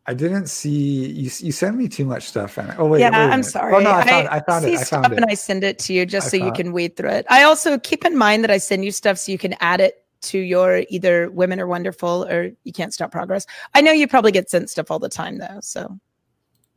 [0.06, 1.30] I didn't see you.
[1.40, 2.58] You sent me too much stuff.
[2.58, 3.74] and Oh wait, yeah, wait a I'm sorry.
[3.76, 4.80] Oh no, I found, I, found see it.
[4.80, 5.18] I stuff found it.
[5.18, 7.26] and I send it to you just I so you can weed through it.
[7.30, 10.06] I also keep in mind that I send you stuff so you can add it
[10.22, 13.46] to your either Women Are Wonderful or You Can't Stop Progress.
[13.76, 16.00] I know you probably get sent stuff all the time though, so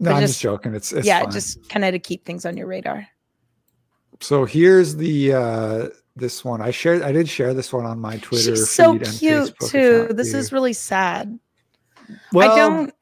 [0.01, 0.75] No, I'm just- just joking.
[0.75, 1.31] It's, it's yeah, fine.
[1.31, 3.07] just kind of to keep things on your radar.
[4.21, 6.61] So here's the uh this one.
[6.61, 7.03] I shared.
[7.03, 8.57] I did share this one on my Twitter.
[8.57, 10.09] She's so cute too.
[10.11, 11.39] This is really sad.
[12.33, 12.95] Well, I don't.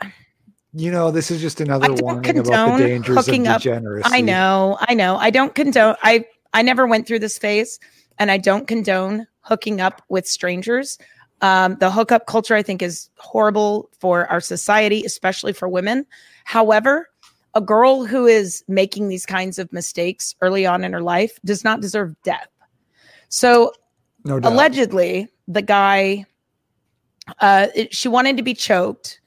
[0.75, 3.63] You know, this is just another warning about the dangers of hooking up.
[4.05, 5.17] I know, I know.
[5.17, 5.97] I don't condone.
[6.03, 7.81] I I never went through this phase,
[8.19, 10.99] and I don't condone hooking up with strangers.
[11.41, 16.05] Um, the hookup culture, I think, is horrible for our society, especially for women.
[16.45, 17.09] However,
[17.55, 21.65] a girl who is making these kinds of mistakes early on in her life does
[21.65, 22.49] not deserve death.
[23.29, 23.73] So
[24.25, 26.27] No allegedly the guy
[27.41, 29.21] uh it- she wanted to be choked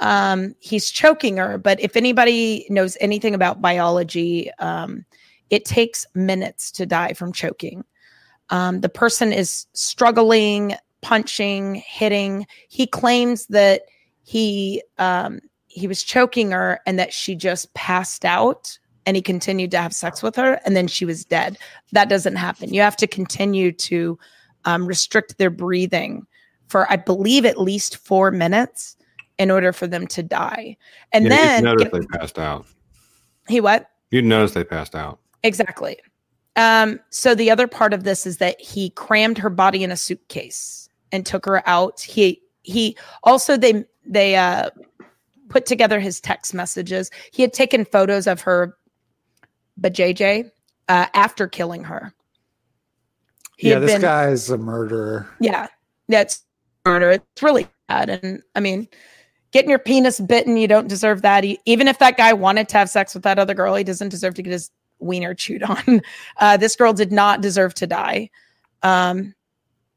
[0.00, 5.04] um he's choking her but if anybody knows anything about biology um
[5.50, 7.84] it takes minutes to die from choking
[8.50, 10.74] um the person is struggling
[11.06, 13.82] punching hitting he claims that
[14.24, 15.38] he um
[15.68, 19.94] he was choking her and that she just passed out and he continued to have
[19.94, 21.56] sex with her and then she was dead
[21.92, 24.18] that doesn't happen you have to continue to
[24.64, 26.26] um, restrict their breathing
[26.68, 28.96] for I believe at least four minutes
[29.38, 30.76] in order for them to die.
[31.12, 32.66] And Yeah, then you'd notice they passed out.
[33.48, 33.90] he what?
[34.10, 35.20] You'd notice they passed out.
[35.42, 35.98] Exactly.
[36.56, 39.96] Um, so the other part of this is that he crammed her body in a
[39.96, 42.00] suitcase and took her out.
[42.00, 44.70] He he also they they uh
[45.48, 47.10] put together his text messages.
[47.32, 48.76] He had taken photos of her
[49.76, 50.50] but JJ
[50.88, 52.12] uh after killing her.
[53.56, 55.28] He yeah, this been- guy's a murderer.
[55.40, 55.68] Yeah,
[56.08, 56.44] that's
[56.84, 57.12] murder.
[57.12, 58.10] It's really bad.
[58.10, 58.86] And I mean,
[59.52, 61.44] getting your penis bitten, you don't deserve that.
[61.44, 64.10] E- Even if that guy wanted to have sex with that other girl, he doesn't
[64.10, 66.02] deserve to get his wiener chewed on.
[66.38, 68.28] Uh, this girl did not deserve to die.
[68.82, 69.34] Um,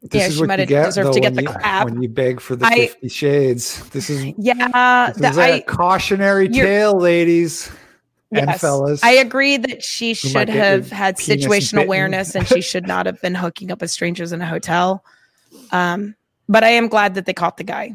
[0.01, 1.57] This Yeah, is she what might you have get, deserved to get when the you,
[1.59, 1.85] clap.
[1.85, 3.89] when you beg for the I- Fifty Shades.
[3.89, 7.69] This is, yeah, this the- is like I, a cautionary tale, ladies
[8.31, 9.03] and fellas.
[9.03, 11.85] I agree that she should have had penis situational bitten.
[11.87, 15.03] awareness and she should not have been hooking up with strangers in a hotel.
[15.71, 16.15] Um,
[16.47, 17.93] but I am glad that they caught the guy.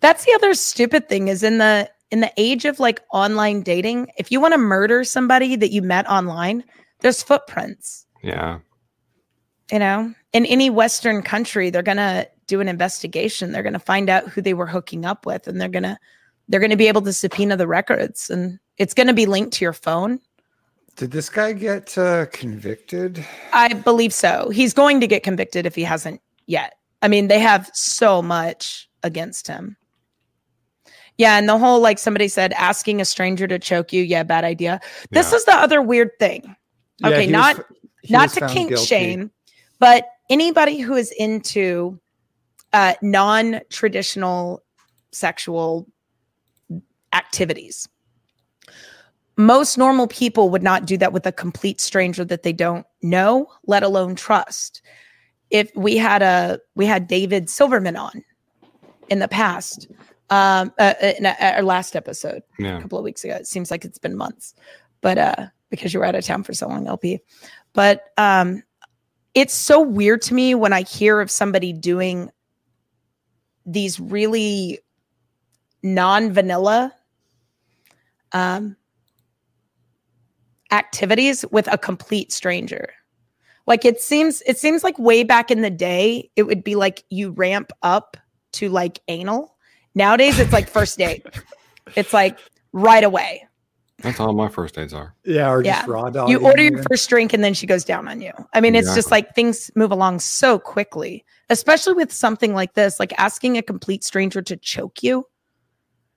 [0.00, 4.08] That's the other stupid thing is in the in the age of like online dating,
[4.16, 6.62] if you want to murder somebody that you met online,
[7.00, 8.06] there's footprints.
[8.22, 8.58] Yeah.
[9.72, 13.50] You know, in any Western country, they're gonna do an investigation.
[13.52, 15.98] They're gonna find out who they were hooking up with, and they're gonna
[16.48, 19.72] they're gonna be able to subpoena the records, and it's gonna be linked to your
[19.72, 20.20] phone.
[20.94, 23.24] Did this guy get uh, convicted?
[23.52, 24.48] I believe so.
[24.50, 26.74] He's going to get convicted if he hasn't yet.
[27.02, 29.76] I mean, they have so much against him.
[31.18, 34.44] Yeah, and the whole like somebody said, asking a stranger to choke you, yeah, bad
[34.44, 34.80] idea.
[35.10, 35.36] This Yeah.
[35.36, 36.56] is the other weird thing.
[37.04, 37.66] Okay, was not-
[38.02, 38.84] he Not to kink guilty.
[38.86, 39.30] shame,
[39.78, 41.98] but anybody who is into
[42.72, 44.62] uh, non-traditional
[45.12, 45.86] sexual
[47.12, 47.88] activities.
[49.38, 53.46] Most normal people would not do that with a complete stranger that they don't know,
[53.66, 54.82] let alone trust.
[55.50, 58.24] If we had a we had David Silverman on
[59.08, 59.88] in the past,
[60.30, 62.42] um, uh, in a- our last episode,
[62.78, 63.34] a couple of weeks ago.
[63.36, 64.54] It seems like it's been months,
[65.02, 67.20] but uh, because you were out of town for so long, LP.
[67.74, 68.62] But um,
[69.36, 72.30] it's so weird to me when I hear of somebody doing
[73.66, 74.78] these really
[75.82, 76.94] non-vanilla
[78.32, 78.76] um,
[80.72, 82.94] activities with a complete stranger.
[83.66, 87.04] Like it seems, it seems like way back in the day, it would be like
[87.10, 88.16] you ramp up
[88.52, 89.54] to like anal.
[89.94, 91.26] Nowadays, it's like first date.
[91.94, 92.38] It's like
[92.72, 93.46] right away.
[94.02, 95.14] That's all my first dates are.
[95.24, 95.90] Yeah, or just Yeah.
[95.92, 96.28] raw dog.
[96.28, 98.32] you order your first drink and then she goes down on you.
[98.52, 103.00] I mean, it's just like things move along so quickly, especially with something like this,
[103.00, 105.26] like asking a complete stranger to choke you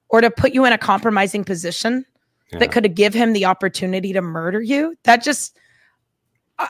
[0.10, 2.06] or to put you in a compromising position
[2.52, 2.60] Yeah.
[2.60, 4.96] that could give him the opportunity to murder you.
[5.04, 5.58] That just,
[6.58, 6.68] uh,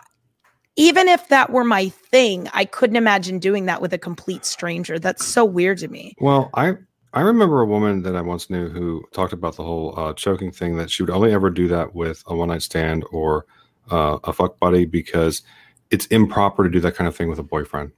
[0.75, 4.99] even if that were my thing, I couldn't imagine doing that with a complete stranger.
[4.99, 6.13] That's so weird to me.
[6.19, 6.75] Well, I
[7.13, 10.51] I remember a woman that I once knew who talked about the whole uh, choking
[10.51, 13.45] thing that she would only ever do that with a one night stand or
[13.89, 15.41] uh, a fuck buddy because
[15.89, 17.91] it's improper to do that kind of thing with a boyfriend.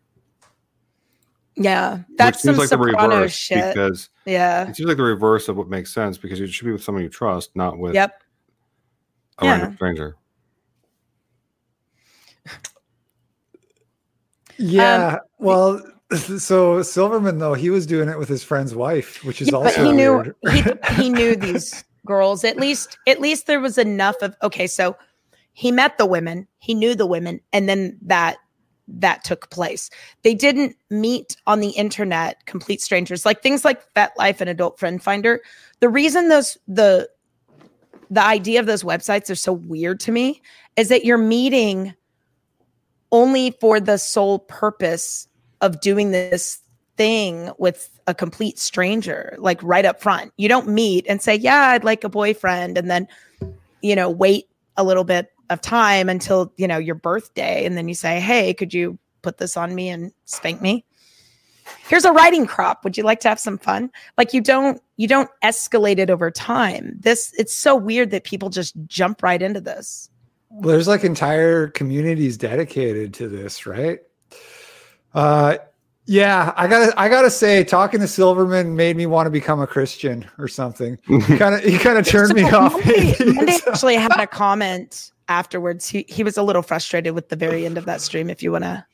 [1.58, 3.76] Yeah, that's Which seems like the reverse shit.
[3.76, 4.70] because Yeah.
[4.70, 7.04] it seems like the reverse of what makes sense because you should be with someone
[7.04, 8.14] you trust, not with Yep.
[9.40, 9.52] a Yeah.
[9.52, 10.16] random stranger.
[14.58, 15.16] Yeah.
[15.16, 15.82] Um, well,
[16.38, 19.78] so Silverman though he was doing it with his friend's wife, which is Yeah, also
[19.78, 20.64] but he knew he,
[21.04, 22.44] he knew these girls.
[22.44, 24.98] At least at least there was enough of okay so
[25.54, 28.38] he met the women he knew the women and then that
[28.88, 29.90] that took place.
[30.24, 35.02] They didn't meet on the internet complete strangers like things like FetLife and adult friend
[35.02, 35.42] finder.
[35.80, 37.10] The reason those the
[38.10, 40.42] the idea of those websites are so weird to me
[40.76, 41.94] is that you're meeting
[43.14, 45.28] only for the sole purpose
[45.62, 46.60] of doing this
[46.98, 50.34] thing with a complete stranger, like right up front.
[50.38, 53.08] You don't meet and say, Yeah, I'd like a boyfriend, and then,
[53.82, 54.48] you know, wait
[54.78, 57.66] a little bit of time until, you know, your birthday.
[57.66, 60.86] And then you say, Hey, could you put this on me and spank me?
[61.88, 62.84] Here's a riding crop.
[62.84, 63.92] Would you like to have some fun?
[64.18, 66.98] Like you don't you don't escalate it over time.
[67.00, 70.10] This it's so weird that people just jump right into this.
[70.60, 74.00] There's like entire communities dedicated to this, right?
[75.14, 75.58] Uh
[76.06, 79.68] yeah, I gotta I gotta say, talking to Silverman made me want to become a
[79.68, 80.98] Christian or something.
[81.08, 82.74] He kind of he kind of turned me off.
[82.74, 85.88] Monday, Monday actually had a comment afterwards.
[85.88, 88.30] He he was a little frustrated with the very end of that stream.
[88.30, 88.86] If you wanna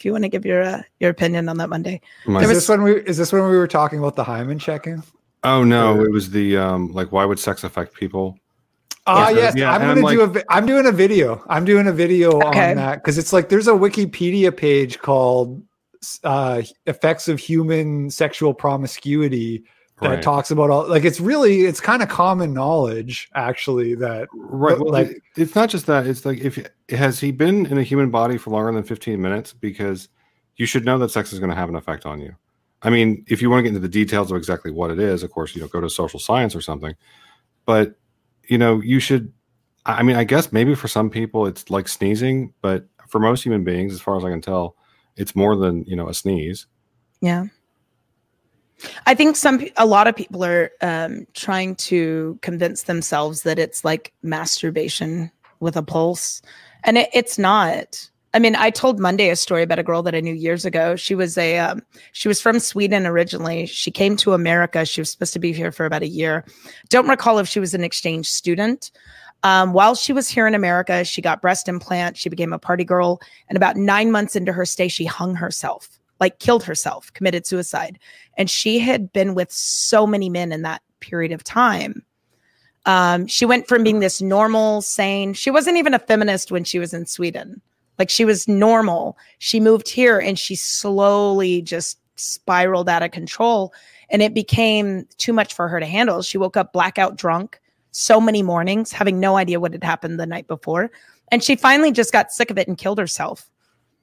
[0.00, 2.00] if you want to give your uh, your opinion on that Monday.
[2.26, 5.02] Is was, this when we is this when we were talking about the hymen checking?
[5.44, 8.38] Oh no, or, it was the um like why would sex affect people?
[9.06, 10.52] Ah, uh, yes, yeah, I'm gonna I'm do like, a.
[10.52, 11.42] I'm doing a video.
[11.48, 12.70] I'm doing a video okay.
[12.70, 15.62] on that because it's like there's a Wikipedia page called
[16.22, 19.64] uh, "Effects of Human Sexual Promiscuity"
[20.00, 20.22] that right.
[20.22, 20.88] talks about all.
[20.88, 24.78] Like it's really it's kind of common knowledge actually that right.
[24.78, 26.06] Well, like it's not just that.
[26.06, 26.58] It's like if
[26.90, 30.08] has he been in a human body for longer than 15 minutes because
[30.56, 32.34] you should know that sex is going to have an effect on you.
[32.82, 35.22] I mean, if you want to get into the details of exactly what it is,
[35.22, 36.94] of course, you know, go to social science or something.
[37.66, 37.94] But
[38.50, 39.32] you know, you should.
[39.86, 43.64] I mean, I guess maybe for some people it's like sneezing, but for most human
[43.64, 44.76] beings, as far as I can tell,
[45.16, 46.66] it's more than you know a sneeze.
[47.22, 47.46] Yeah.
[49.06, 53.84] I think some a lot of people are um, trying to convince themselves that it's
[53.84, 55.30] like masturbation
[55.60, 56.42] with a pulse,
[56.84, 58.10] and it, it's not.
[58.32, 60.94] I mean, I told Monday a story about a girl that I knew years ago.
[60.94, 63.66] She was a um, she was from Sweden originally.
[63.66, 64.84] She came to America.
[64.84, 66.44] She was supposed to be here for about a year.
[66.88, 68.92] Don't recall if she was an exchange student.
[69.42, 72.16] Um, while she was here in America, she got breast implant.
[72.16, 75.98] She became a party girl, and about nine months into her stay, she hung herself,
[76.20, 77.98] like killed herself, committed suicide.
[78.36, 82.04] And she had been with so many men in that period of time.
[82.86, 85.32] Um, she went from being this normal, sane.
[85.32, 87.60] She wasn't even a feminist when she was in Sweden
[88.00, 89.16] like she was normal.
[89.38, 93.72] She moved here and she slowly just spiraled out of control
[94.08, 96.22] and it became too much for her to handle.
[96.22, 97.60] She woke up blackout drunk
[97.92, 100.90] so many mornings, having no idea what had happened the night before.
[101.30, 103.50] And she finally just got sick of it and killed herself.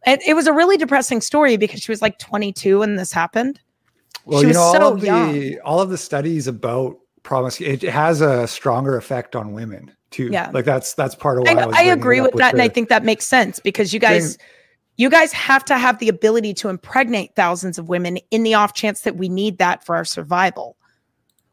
[0.03, 3.59] And it was a really depressing story because she was like 22 when this happened.
[4.25, 5.57] Well, she you know, all so of the young.
[5.65, 10.29] all of the studies about promise it has a stronger effect on women too.
[10.31, 10.49] Yeah.
[10.53, 12.53] Like that's that's part of why I, I, I agree with that.
[12.53, 14.45] With and I think that makes sense because you guys thing.
[14.95, 18.73] you guys have to have the ability to impregnate thousands of women in the off
[18.73, 20.77] chance that we need that for our survival.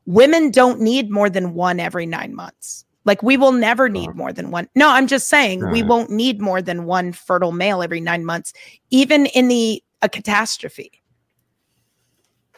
[0.07, 2.85] Women don't need more than one every nine months.
[3.05, 4.17] Like we will never need uh-huh.
[4.17, 4.69] more than one.
[4.77, 5.73] No, I'm just saying right.
[5.73, 8.53] we won't need more than one fertile male every nine months,
[8.91, 11.03] even in the a catastrophe.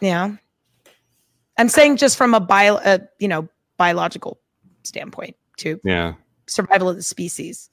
[0.02, 0.36] Yeah.
[1.59, 4.40] I'm saying just from a bio, uh, you know, biological
[4.84, 5.80] standpoint too.
[5.84, 6.14] yeah
[6.48, 7.70] survival of the species.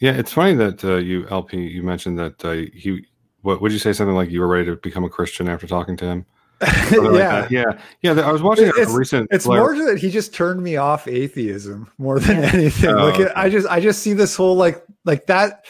[0.00, 3.06] Yeah, it's funny that uh, you LP you mentioned that uh, he
[3.42, 5.96] what would you say something like you were ready to become a Christian after talking
[5.98, 6.26] to him?
[6.90, 7.64] yeah, like yeah,
[8.02, 8.12] yeah.
[8.12, 9.28] I was watching it's, a recent.
[9.30, 12.90] It's more that he just turned me off atheism more than anything.
[12.90, 13.32] Oh, like okay.
[13.34, 15.64] I just, I just see this whole like, like that.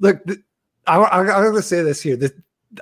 [0.00, 0.18] Look,
[0.86, 2.16] I, I, I'm going to say this here.
[2.16, 2.32] The,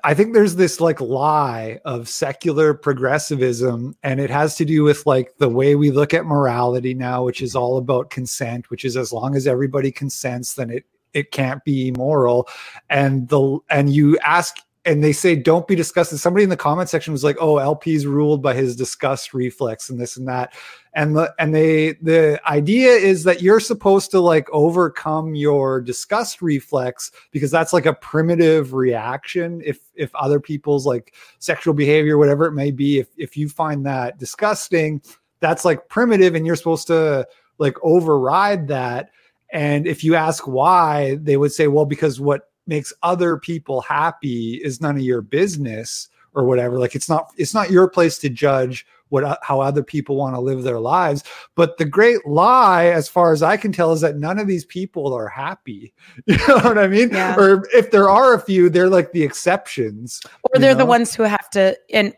[0.02, 5.06] I think there's this like lie of secular progressivism, and it has to do with
[5.06, 8.96] like the way we look at morality now, which is all about consent, which is
[8.96, 12.48] as long as everybody consents, then it it can't be immoral.
[12.90, 14.56] And the and you ask
[14.86, 16.20] and they say don't be disgusted.
[16.20, 20.00] Somebody in the comment section was like, "Oh, LP's ruled by his disgust reflex and
[20.00, 20.54] this and that,"
[20.94, 26.40] and the and they the idea is that you're supposed to like overcome your disgust
[26.40, 29.60] reflex because that's like a primitive reaction.
[29.64, 33.84] If if other people's like sexual behavior, whatever it may be, if if you find
[33.86, 35.02] that disgusting,
[35.40, 37.26] that's like primitive, and you're supposed to
[37.58, 39.10] like override that.
[39.50, 44.60] And if you ask why, they would say, well, because what makes other people happy
[44.62, 48.28] is none of your business or whatever like it's not it's not your place to
[48.28, 52.86] judge what uh, how other people want to live their lives but the great lie
[52.86, 55.92] as far as i can tell is that none of these people are happy
[56.26, 57.34] you know what i mean yeah.
[57.36, 60.78] or if there are a few they're like the exceptions or they're know?
[60.78, 62.14] the ones who have to and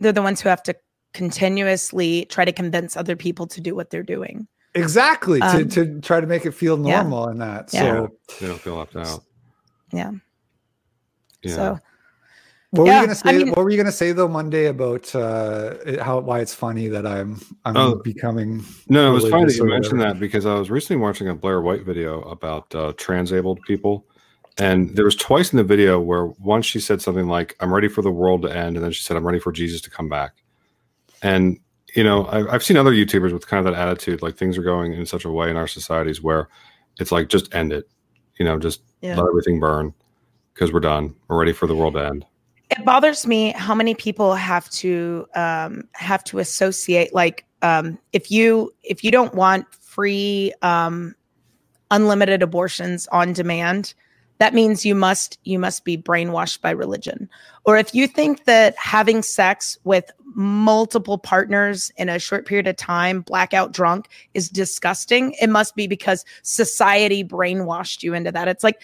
[0.00, 0.74] they're the ones who have to
[1.12, 6.00] continuously try to convince other people to do what they're doing exactly um, to, to
[6.00, 7.30] try to make it feel normal yeah.
[7.30, 7.80] and that yeah.
[7.80, 8.08] so
[8.40, 9.22] they don't feel left out
[9.92, 10.12] yeah.
[11.42, 11.54] yeah.
[11.54, 11.78] So
[12.72, 13.28] what yeah, were you gonna say?
[13.30, 16.86] I mean, what were you gonna say though Monday about uh, how why it's funny
[16.86, 18.64] that I'm I'm oh, becoming?
[18.88, 21.60] No, it was funny that you mentioned that because I was recently watching a Blair
[21.60, 24.06] White video about uh, transabled people,
[24.60, 27.88] And there was twice in the video where once she said something like, I'm ready
[27.88, 28.76] for the world to end.
[28.76, 30.32] And then she said, I'm ready for Jesus to come back.
[31.22, 31.58] And,
[31.94, 34.62] you know, I've, I've seen other YouTubers with kind of that attitude, like things are
[34.62, 36.48] going in such a way in our societies where
[36.98, 37.88] it's like, just end it,
[38.38, 39.16] you know, just Yeah.
[39.16, 39.92] let everything burn
[40.54, 41.14] because we're done.
[41.28, 42.24] We're ready for the world to end.
[42.70, 48.30] it bothers me how many people have to um, have to associate like um, if
[48.30, 51.14] you if you don't want free um,
[51.90, 53.92] unlimited abortions on demand
[54.40, 57.28] that means you must you must be brainwashed by religion
[57.64, 62.76] or if you think that having sex with multiple partners in a short period of
[62.76, 68.64] time blackout drunk is disgusting it must be because society brainwashed you into that it's
[68.64, 68.82] like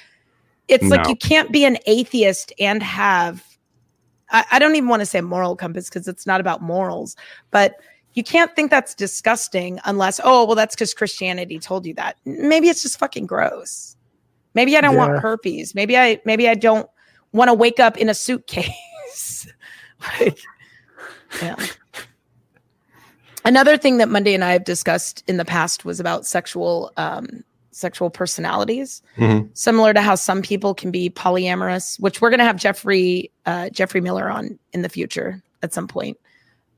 [0.68, 3.56] it's like you can't be an atheist and have
[4.30, 7.16] I, I don't even want to say moral compass because it's not about morals,
[7.50, 7.76] but
[8.14, 12.16] you can't think that's disgusting unless, oh, well, that's because Christianity told you that.
[12.24, 13.95] Maybe it's just fucking gross.
[14.56, 15.06] Maybe I don't Yeah.
[15.06, 15.74] want herpes.
[15.74, 16.88] Maybe I maybe I don't
[17.32, 19.46] want to wake up in a suitcase.
[20.20, 20.38] like,
[21.40, 21.54] yeah.
[23.44, 27.44] Another thing that Monday and I have discussed in the past was about sexual um,
[27.70, 29.50] sexual personalities Mhm.
[29.52, 33.68] similar to how some people can be polyamorous, which we're going to have Jeffrey uh,
[33.68, 36.16] Jeffrey Miller on in the future at some point.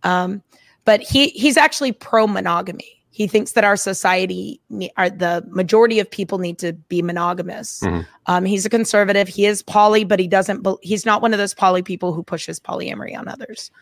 [0.03, 0.43] Um,
[0.85, 2.97] but he he's actually pro monogamy.
[3.19, 4.61] He thinks that our society,
[4.97, 7.81] are the majority of people need to be monogamous.
[7.81, 8.07] Mhm.
[8.27, 9.27] Um, he's a conservative.
[9.27, 10.64] He is poly, but he doesn't.
[10.83, 13.73] he's not one of those poly people who pushes polyamory on others.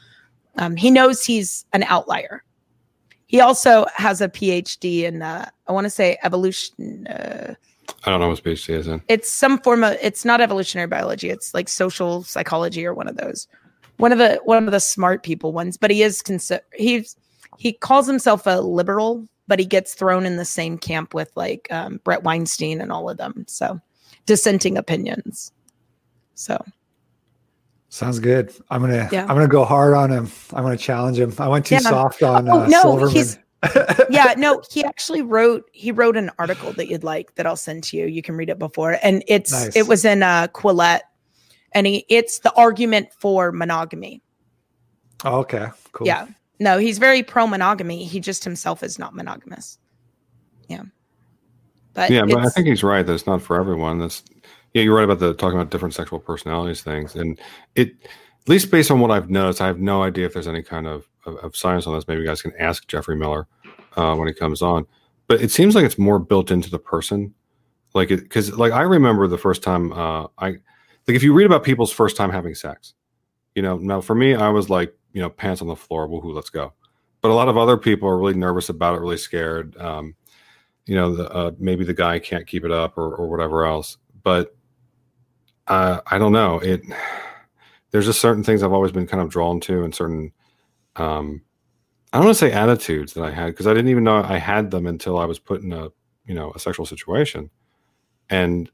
[0.57, 2.45] Um, he knows he's an outlier.
[3.27, 7.07] He also has a PhD in, uh, I want to say evolution.
[7.07, 7.55] Uh,
[8.07, 9.03] I don't know what PhD is in.
[9.09, 13.17] it's some form of it's not evolutionary biology it's like social psychology or one of
[13.19, 13.47] those
[13.99, 17.17] one of the one of the smart people ones but he is consi- he's
[17.59, 21.69] he calls himself a liberal but he gets thrown in the same camp with like
[21.71, 23.81] um, bret weinstein and all of them so
[24.27, 25.53] dissenting opinions
[26.35, 26.63] so
[27.89, 28.53] Sounds good.
[28.69, 29.23] I'm gonna Yeah.
[29.23, 30.31] I'm gonna go hard on him.
[30.53, 31.33] I'm gonna challenge him.
[31.39, 31.81] I went too Yeah.
[31.81, 33.15] soft on Oh, uh, no, Silverman.
[33.15, 33.39] he's-
[34.11, 37.83] yeah no he actually wrote he wrote an article that you'd like that i'll send
[37.83, 39.75] to you you can read it before and it's Nice.
[39.75, 41.01] it was in uh quillette
[41.73, 44.21] and he it's the argument for monogamy
[45.25, 46.07] Oh, okay, cool.
[46.07, 46.27] Yeah.
[46.59, 48.05] No, he's very pro monogamy.
[48.05, 49.79] He just himself is not monogamous.
[50.69, 50.83] Yeah.
[51.93, 53.99] But yeah, but I think he's right that it's not for everyone.
[53.99, 54.23] That's
[54.75, 57.41] yeah, you're right about the talking about different sexual personalities things, and
[57.75, 60.63] it at least based on what I've noticed, I have no idea if there's any
[60.63, 62.07] kind of of, of science on this.
[62.07, 63.47] Maybe you guys can ask Jeffrey Miller
[63.97, 64.87] uh, when he comes on,
[65.27, 67.33] but it seems like it's more built into the person,
[67.95, 70.49] like it because like I remember the first time uh, I
[71.07, 72.93] like if you read about people's first time having sex,
[73.55, 76.35] you know, now for me I was like you know pants on the floor, woohoo,
[76.35, 76.75] let's go.
[77.23, 79.75] But a lot of other people are really nervous about it, really scared.
[79.79, 80.15] Um,
[80.85, 83.97] you know, the, uh, maybe the guy can't keep it up or, or whatever else.
[84.23, 84.55] But
[85.69, 86.59] uh, I don't know.
[86.59, 86.83] It
[87.93, 90.33] there's just certain things I've always been kind of drawn to, and certain
[90.97, 91.41] um,
[92.13, 94.37] I don't want to say attitudes that I had because I didn't even know I
[94.37, 95.89] had them until I was put in a
[96.27, 97.49] you know a sexual situation.
[98.29, 98.71] And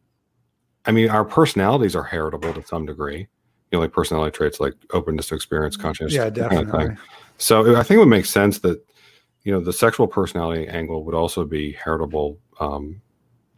[0.86, 3.28] I mean, our personalities are heritable to some degree.
[3.72, 6.80] You know, like personality traits like openness to experience, conscious, Yeah, that kind of thing.
[6.88, 6.96] definitely.
[7.38, 8.84] So I think it would make sense that
[9.44, 13.00] you know the sexual personality angle would also be heritable um,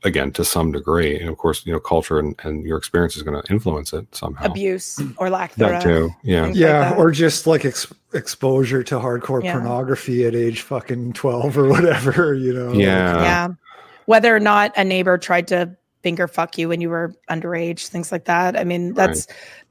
[0.04, 3.22] again to some degree, and of course you know culture and, and your experience is
[3.24, 4.46] going to influence it somehow.
[4.46, 5.82] abuse or lack that thereof.
[5.82, 6.44] too, yeah.
[6.44, 9.54] Things like Yeah, or just like ex- exposure to hardcore Yeah.
[9.54, 12.72] pornography at age fucking 12 or whatever, you know.
[12.72, 13.20] Yeah.
[13.22, 13.48] yeah.
[14.06, 18.12] Whether or not a neighbor tried to finger fuck you when you were underage, things
[18.12, 18.58] like that.
[18.58, 19.26] I mean, that's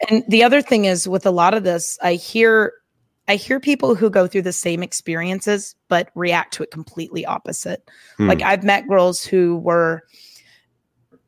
[0.10, 2.74] and the other thing is with a lot of this, I hear
[3.28, 7.88] I hear people who go through the same experiences but react to it completely opposite.
[8.18, 8.28] Hmm.
[8.28, 10.02] Like I've met girls who were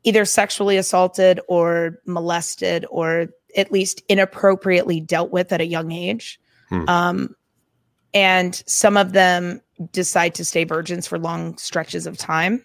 [0.02, 6.40] either sexually assaulted or molested or at least inappropriately dealt with at a young age.
[6.68, 6.88] Hmm.
[6.88, 7.36] Um,
[8.12, 9.60] and some of them
[9.92, 12.64] decide to stay virgins for long stretches of time.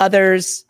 [0.00, 0.64] Others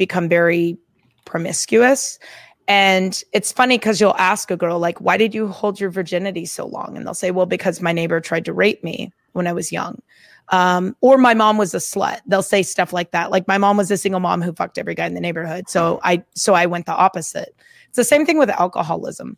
[0.00, 0.78] become very
[1.26, 2.18] promiscuous.
[2.66, 6.46] And it's funny because you'll ask a girl, like, why did you hold your virginity
[6.46, 6.96] so long?
[6.96, 10.00] And they'll say, well, because my neighbor tried to rape me when I was young.
[10.48, 12.20] Um, or my mom was a slut.
[12.26, 13.30] They'll say stuff like that.
[13.30, 15.68] Like my mom was a single mom who fucked every guy in the neighborhood.
[15.68, 17.54] So I so I went the opposite.
[17.88, 19.36] It's the same thing with alcoholism.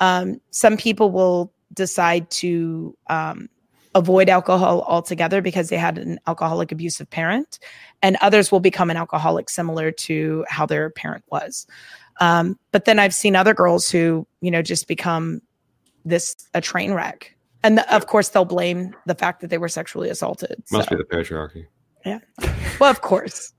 [0.00, 3.48] Um, some people will decide to um,
[3.94, 7.58] avoid alcohol altogether because they had an alcoholic abusive parent,
[8.02, 11.66] and others will become an alcoholic similar to how their parent was.
[12.20, 15.40] Um, but then I've seen other girls who, you know, just become
[16.04, 19.68] this a train wreck, and the, of course they'll blame the fact that they were
[19.68, 20.62] sexually assaulted.
[20.70, 21.66] Must so- be the patriarchy.
[22.04, 22.18] Yeah.
[22.78, 23.54] Well, of course,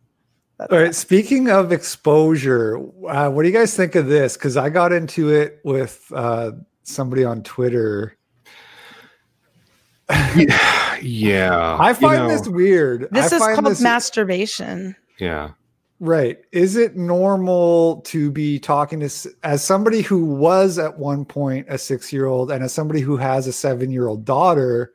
[0.57, 0.95] That's All right.
[0.95, 2.77] Speaking of exposure,
[3.09, 4.37] uh, what do you guys think of this?
[4.37, 6.51] Because I got into it with uh,
[6.83, 8.17] somebody on Twitter.
[10.09, 11.77] Yeah, yeah.
[11.79, 13.07] I find you know, this weird.
[13.11, 14.95] This I is called this- masturbation.
[15.19, 15.51] Yeah,
[16.01, 16.39] Right.
[16.51, 19.09] Is it normal to be talking to,
[19.43, 23.15] as somebody who was at one point a six year old and as somebody who
[23.15, 24.91] has a seven year old daughter?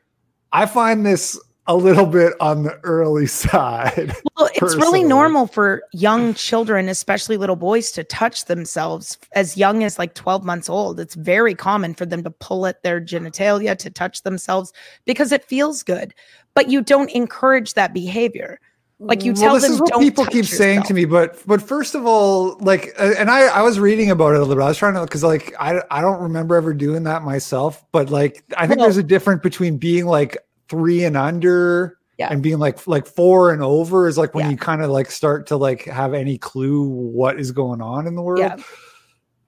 [0.53, 4.15] I find this a little bit on the early side.
[4.61, 9.83] Well, it's really normal for young children, especially little boys, to touch themselves as young
[9.85, 11.01] as like 12 months old.
[11.01, 14.73] It's very common for them to pull at their genitalia to touch themselves
[15.05, 16.15] because it feels good.
[16.55, 18.61] But you don't encourage that behavior.
[19.03, 21.63] Like you tell this them, is what don't people keep saying to me but but
[21.63, 24.63] first of all like uh, and i i was reading about it a little bit
[24.63, 28.11] i was trying to because like i i don't remember ever doing that myself but
[28.11, 30.37] like i think Well- there's a difference between being like
[30.69, 32.29] three and under Yeah.
[32.33, 34.51] and being like like four and over is like when Yeah.
[34.53, 38.14] you kind of like start to like have any clue what is going on in
[38.14, 38.57] the world Yeah.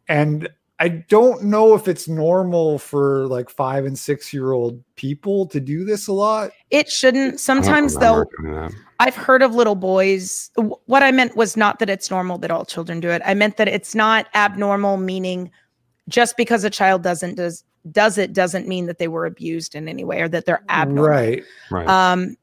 [0.09, 0.49] and
[0.81, 5.61] i don't know if it's normal for like five and six year old people to
[5.61, 7.39] do this a lot It shouldn't.
[7.41, 8.73] Sometimes they'll remember doing that.
[8.99, 10.51] I've heard of little boys.
[10.87, 13.21] What I meant was not that it's normal that all children do it.
[13.27, 15.51] I meant that it's not abnormal, meaning
[16.09, 19.89] just because a child doesn't does does it doesn't mean that they were abused in
[19.89, 21.09] any way or that they're abnormal.
[21.11, 21.89] right Right.
[21.89, 22.37] Um,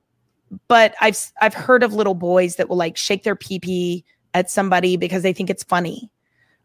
[0.68, 4.50] but I've I've heard of little boys that will like shake their pee pee at
[4.50, 6.10] somebody because they think it's funny.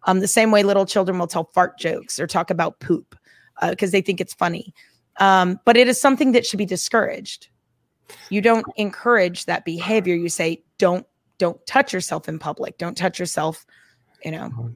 [0.05, 3.17] Um, the same way little children will tell fart jokes or talk about poop
[3.71, 4.75] because they think it's funny.
[5.19, 7.49] Um, but it is something that should be discouraged.
[8.29, 10.15] You don't encourage that behavior.
[10.15, 11.07] You say don't
[11.39, 12.79] don't touch yourself in public.
[12.79, 13.65] Don't touch yourself.
[14.25, 14.75] You know.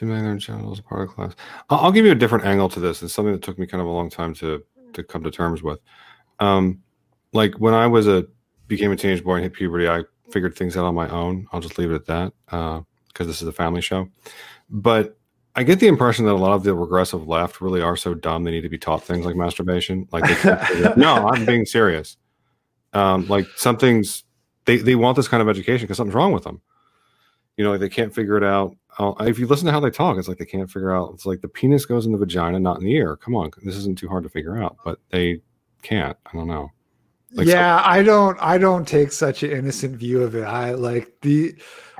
[0.00, 1.34] Their genitals as part of class.
[1.70, 3.02] I'll, I'll give you a different angle to this.
[3.02, 4.62] It's something that took me kind of a long time to
[4.92, 5.80] to come to terms with.
[6.40, 6.82] Um,
[7.32, 8.26] like when I was a
[8.66, 11.46] became a teenage boy and hit puberty, I figured things out on my own.
[11.52, 14.08] I'll just leave it at that because this is a family show.
[14.70, 15.18] But
[15.54, 18.44] I get the impression that a lot of the regressive left really are so dumb
[18.44, 20.06] they need to be taught things like masturbation.
[20.12, 22.16] Like, they no, I'm being serious.
[22.92, 24.24] Um, like something's
[24.64, 26.60] they they want this kind of education because something's wrong with them.
[27.56, 28.76] You know, like they can't figure it out.
[28.98, 31.12] Uh, if you listen to how they talk, it's like they can't figure out.
[31.14, 33.16] It's like the penis goes in the vagina, not in the ear.
[33.16, 35.40] Come on, this isn't too hard to figure out, but they
[35.82, 36.16] can't.
[36.26, 36.70] I don't know.
[37.34, 40.72] Like, so- yeah i don't i don't take such an innocent view of it i
[40.72, 41.54] like the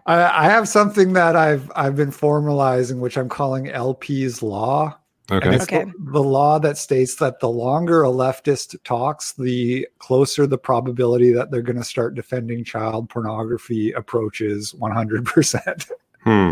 [0.06, 4.98] I, I have something that i've i've been formalizing which i'm calling lp's law
[5.30, 5.54] Okay.
[5.56, 5.84] it's Okay.
[5.84, 11.30] the, the law that states that the longer a leftist talks the closer the probability
[11.32, 15.90] that they're going to start defending child pornography approaches 100%
[16.28, 16.50] Hmm.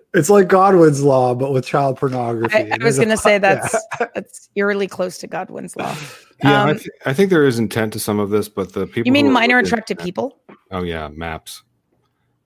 [0.14, 3.44] it's like godwin's law but with child pornography I, I was going to say fu-
[3.44, 3.54] yeah.
[3.56, 5.94] that's that's eerily close to Godwin's law.
[6.42, 8.86] Yeah, I, Um, th- I think there is intent to some of this, but the
[8.86, 9.02] people.
[9.06, 10.38] You mean who are minor looking- attracted people?
[10.70, 11.62] Oh yeah, maps.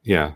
[0.03, 0.33] Yeah,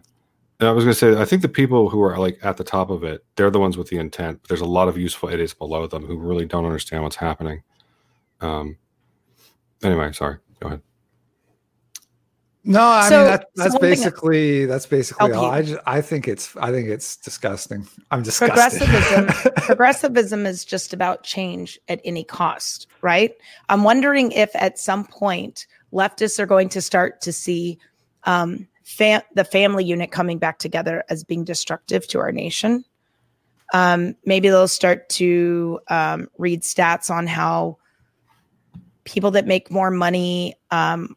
[0.61, 1.21] And I was gonna say.
[1.21, 3.77] I think the people who are like at the top of it, they're the ones
[3.77, 4.41] with the intent.
[4.43, 7.63] But there's a lot of useful idiots below them who really don't understand what's happening.
[8.41, 8.77] Um.
[9.83, 10.37] Anyway, sorry.
[10.61, 10.83] Go ahead.
[12.69, 15.47] No, I So- mean that, so that's thing- basically that's basically all.
[15.47, 17.87] I just I think it's I think it's disgusting.
[18.11, 18.83] I'm disgusted.
[18.89, 23.33] Progressivism, progressivism is just about change at any cost, right?
[23.69, 27.79] I'm wondering if at some point leftists are going to start to see
[28.25, 28.67] um,
[28.99, 32.85] the family unit coming back together as being destructive to our nation.
[33.75, 37.79] Um, maybe they'll start to um, read stats on how
[39.05, 41.17] people that make more money um,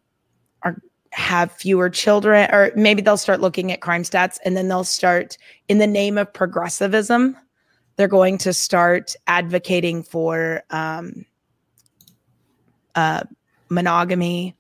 [1.12, 5.38] have fewer children, or maybe they'll start looking at crime stats, and then they'll start
[5.68, 7.36] in the name of progressivism,
[7.96, 11.26] they're going to start advocating for um,
[12.96, 13.24] uh,
[13.70, 14.56] monogamy,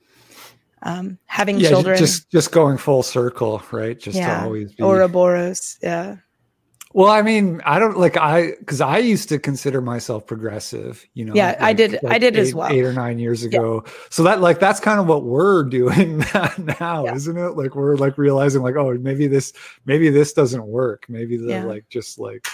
[0.81, 3.99] um, having yeah, children, just just going full circle, right?
[3.99, 4.39] Just Yeah.
[4.39, 4.83] to always be.
[4.83, 5.77] Ouroboros.
[5.81, 6.17] Yeah.
[6.93, 11.05] Well, I mean, I don't like I because I used to consider myself progressive.
[11.13, 12.71] You know, Yeah, I did- I did as well.
[12.71, 13.83] Eight or nine years ago.
[14.09, 16.23] So that like that's kind of what we're doing
[16.79, 17.13] now, Yeah.
[17.15, 17.51] isn't it?
[17.51, 19.53] Like we're like realizing like oh maybe this
[19.85, 21.05] maybe this doesn't work.
[21.09, 21.63] Maybe the Yeah.
[21.65, 22.47] like just like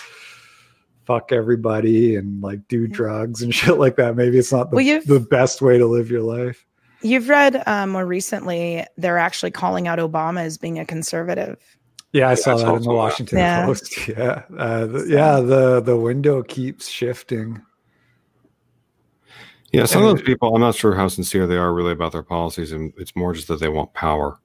[1.05, 4.15] fuck everybody and like do drugs and shit like that.
[4.15, 6.65] Maybe it's not the, Well, the best way to live your life.
[7.01, 11.74] You've read um, more recently, they're actually calling out Obama as being a conservative.
[12.15, 12.93] Yeah, I saw that in the.
[12.93, 13.65] Washington Yeah.
[13.65, 14.07] Post.
[14.07, 15.41] Yeah, uh, the, yeah.
[15.41, 17.61] The the window keeps shifting.
[19.73, 22.23] Yeah, some of those people, I'm not sure how sincere they are really about their
[22.23, 24.39] policies, and it's more just that they want power.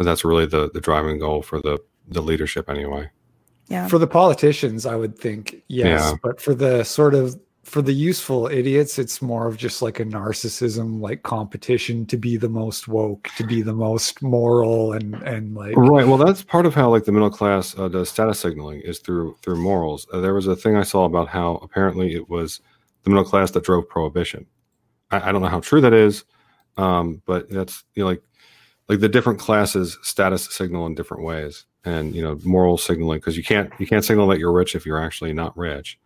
[0.00, 1.78] And that's really the the driving goal for the
[2.08, 3.10] the leadership, anyway.
[3.68, 3.86] Yeah.
[3.86, 6.14] For the politicians, I would think yes, Yeah.
[6.20, 10.04] but for the sort of for the useful idiots, it's more of just like a
[10.04, 15.54] narcissism, like competition to be the most woke, to be the most moral, and and
[15.54, 16.06] like right.
[16.06, 19.36] Well, that's part of how like the middle class uh, does status signaling is through
[19.42, 20.06] through morals.
[20.12, 22.60] Uh, there was a thing I saw about how apparently it was
[23.02, 24.46] the middle class that drove prohibition.
[25.10, 26.24] I, I don't know how true that is,
[26.76, 28.22] um, but that's you know like
[28.88, 33.36] like the different classes status signal in different ways, and you know moral signaling because
[33.36, 35.98] you can't you can't signal that you're rich if you're actually not rich.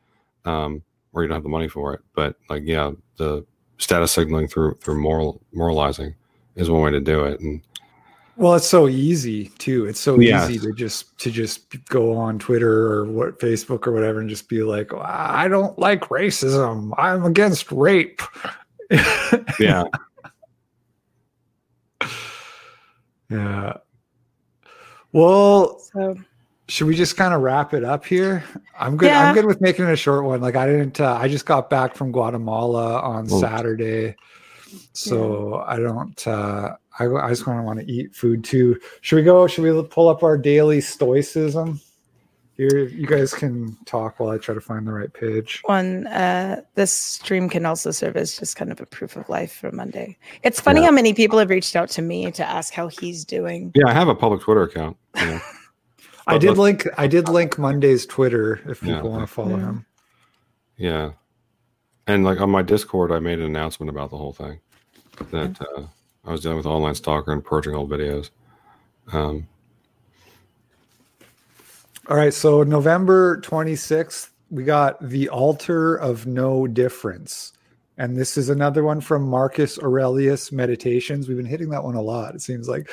[0.45, 0.83] Um,
[1.19, 2.01] or you don't have the money for it.
[2.15, 3.45] But like, yeah, the
[3.79, 6.15] status signaling through through moral moralizing
[6.57, 7.41] is one way to do it.
[7.41, 7.61] And
[8.37, 9.87] well, it's so easy too.
[9.87, 10.49] It's so yes.
[10.49, 14.49] easy to just to just go on Twitter or what Facebook or whatever and just
[14.49, 16.93] be like, I don't like racism.
[16.97, 18.23] I'm against rape.
[19.59, 19.85] yeah.
[23.29, 23.73] yeah.
[25.13, 26.17] Well, so
[26.69, 28.45] should we just kind of wrap it up here?
[28.79, 29.07] I'm good.
[29.07, 29.29] Yeah.
[29.29, 30.41] I'm good with making it a short one.
[30.41, 31.01] Like I didn't.
[31.01, 34.15] Uh, I just got back from Guatemala on Saturday,
[34.93, 35.65] so yeah.
[35.67, 36.27] I don't.
[36.29, 38.79] Uh, I, I just kind of want to eat food too.
[39.01, 39.47] Should we go?
[39.47, 41.81] Should we pull up our daily stoicism?
[42.59, 45.61] Here, you guys can talk while I try to find the right page.
[45.67, 49.53] One, uh, this stream can also serve as just kind of a proof of life
[49.53, 50.19] for Monday.
[50.43, 50.87] It's funny yeah.
[50.87, 53.71] how many people have reached out to me to ask how he's doing.
[53.77, 54.97] Yeah, I have a public Twitter account.
[55.15, 55.41] Yeah.
[56.29, 56.87] I did link.
[56.97, 59.03] I did link Monday's Twitter if people yeah.
[59.03, 59.65] want to follow yeah.
[59.65, 59.87] him.
[60.77, 61.11] Yeah,
[62.07, 64.61] and like on my Discord, I made an announcement about the whole thing
[65.33, 65.83] that uh,
[66.25, 68.31] I was dealing with online stalker and purging old videos.
[69.13, 69.49] Um,
[72.09, 77.55] all right, so November twenty sixth, we got the altar of no difference.
[78.01, 81.27] And this is another one from Marcus Aurelius Meditations.
[81.27, 82.89] We've been hitting that one a lot, it seems like.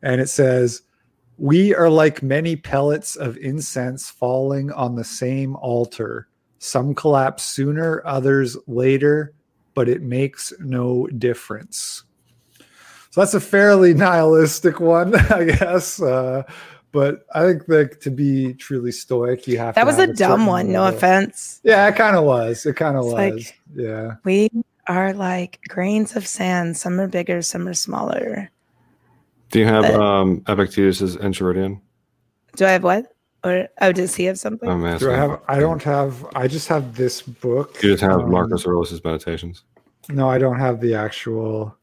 [0.00, 0.82] And it says,
[1.38, 6.28] we are like many pellets of incense falling on the same altar.
[6.58, 9.34] Some collapse sooner, others later,
[9.74, 12.04] but it makes no difference.
[13.10, 16.00] So that's a fairly nihilistic one, I guess.
[16.00, 16.44] Uh,
[16.92, 20.70] but I think that to be truly stoic, you have that was a dumb one.
[20.70, 21.60] No offense.
[21.64, 22.64] Yeah, it kind of was.
[22.64, 23.14] It kind of was.
[23.14, 24.14] Like, yeah.
[24.22, 24.48] We
[24.86, 26.76] are like grains of sand.
[26.76, 28.50] Some are bigger, some are smaller.
[29.54, 31.80] Do you have but, um Epictetus's Enchiridion?
[32.56, 33.14] Do I have what?
[33.44, 34.68] Or oh, does he have something?
[34.68, 35.40] I'm Do I have?
[35.46, 36.26] I don't have.
[36.34, 37.80] I just have this book.
[37.80, 39.62] You just have um, Marcus Aurelius's Meditations.
[40.08, 41.78] No, I don't have the actual.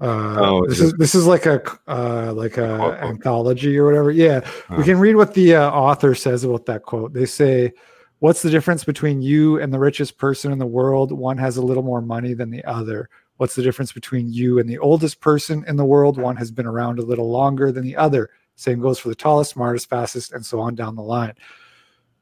[0.00, 4.10] Uh, oh, this is this is like a uh, like a quote, anthology or whatever.
[4.10, 4.40] Yeah,
[4.76, 7.12] we can read what the uh, author says about that quote.
[7.12, 7.74] They say,
[8.18, 11.12] "What's the difference between you and the richest person in the world?
[11.12, 13.08] One has a little more money than the other.
[13.38, 16.18] What's the difference between you and the oldest person in the world?
[16.18, 18.30] One has been around a little longer than the other.
[18.56, 21.34] Same goes for the tallest, smartest, fastest, and so on down the line.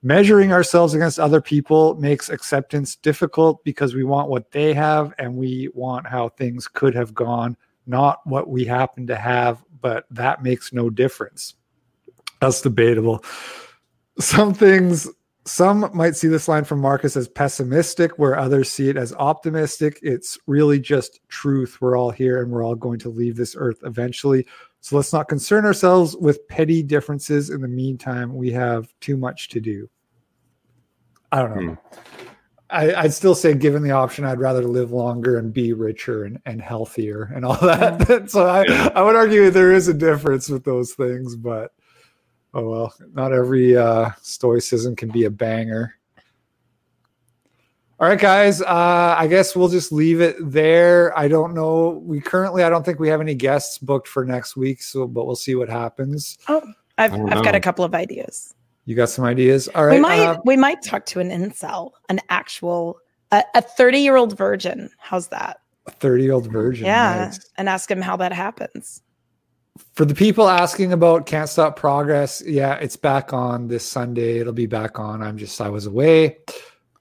[0.03, 5.35] Measuring ourselves against other people makes acceptance difficult because we want what they have and
[5.35, 7.57] we want how things could have gone,
[7.87, 11.55] not what we happen to have, but that makes no difference.
[12.43, 13.25] That's debatable.
[14.21, 15.09] Some things
[15.47, 19.98] some might see this line from Marcus as pessimistic, where others see it as optimistic.
[20.02, 21.81] It's really just truth.
[21.81, 24.47] We're all here and we're all going to leave this earth eventually.
[24.81, 27.51] So let's not concern ourselves with petty differences.
[27.51, 29.89] In the meantime, we have too much to do.
[31.31, 31.73] I don't know.
[31.73, 32.20] Hmm.
[32.68, 36.40] I, would still say, given the option, I'd rather live longer and be richer and,
[36.47, 38.31] and healthier and all that.
[38.31, 38.64] so I,
[38.94, 41.70] I would argue there is a difference with those things, but
[42.57, 45.95] oh well, not every uh, stoicism can be a banger.
[47.99, 48.61] All right, guys.
[48.61, 51.16] Uh, I guess we'll just leave it there.
[51.19, 52.03] I don't know.
[52.05, 54.83] We currently, I don't think we have any guests booked for next week.
[54.83, 56.37] So, but we'll see what happens.
[56.49, 56.62] Oh,
[56.99, 58.55] I've I've got a couple of ideas.
[58.85, 59.69] You got some ideas?
[59.69, 59.95] All right.
[59.95, 62.99] We might uh, we might talk to an incel, an actual
[63.33, 64.91] a thirty year old virgin.
[64.99, 65.61] How's that?
[65.87, 66.87] A thirty year old virgin.
[66.87, 67.51] Yeah, nice.
[67.57, 69.03] and ask him how that happens
[69.94, 74.39] for the people asking about Can't Stop Progress, yeah, it's back on this Sunday.
[74.39, 75.23] It'll be back on.
[75.23, 76.39] I'm just, I was away.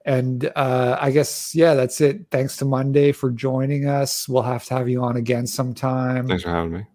[0.06, 2.28] And uh, I guess, yeah, that's it.
[2.30, 4.30] Thanks to Monday for joining us.
[4.30, 6.28] We'll have to have you on again sometime.
[6.28, 6.86] Thanks for having me.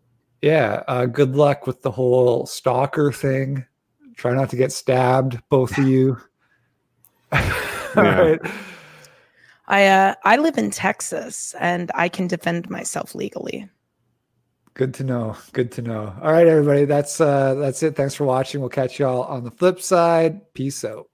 [0.42, 0.84] Yeah.
[0.86, 3.66] Uh, good luck with the whole stalker thing.
[4.14, 6.18] Try not to get stabbed, both of you.
[7.32, 7.40] All
[7.96, 8.40] right.
[9.66, 13.68] I uh, I live in Texas and I can defend myself legally.
[14.74, 15.36] Good to know.
[15.52, 16.14] Good to know.
[16.22, 16.84] All right, everybody.
[16.84, 17.96] That's uh that's it.
[17.96, 18.60] Thanks for watching.
[18.60, 20.54] We'll catch y'all on the flip side.
[20.54, 21.09] Peace out.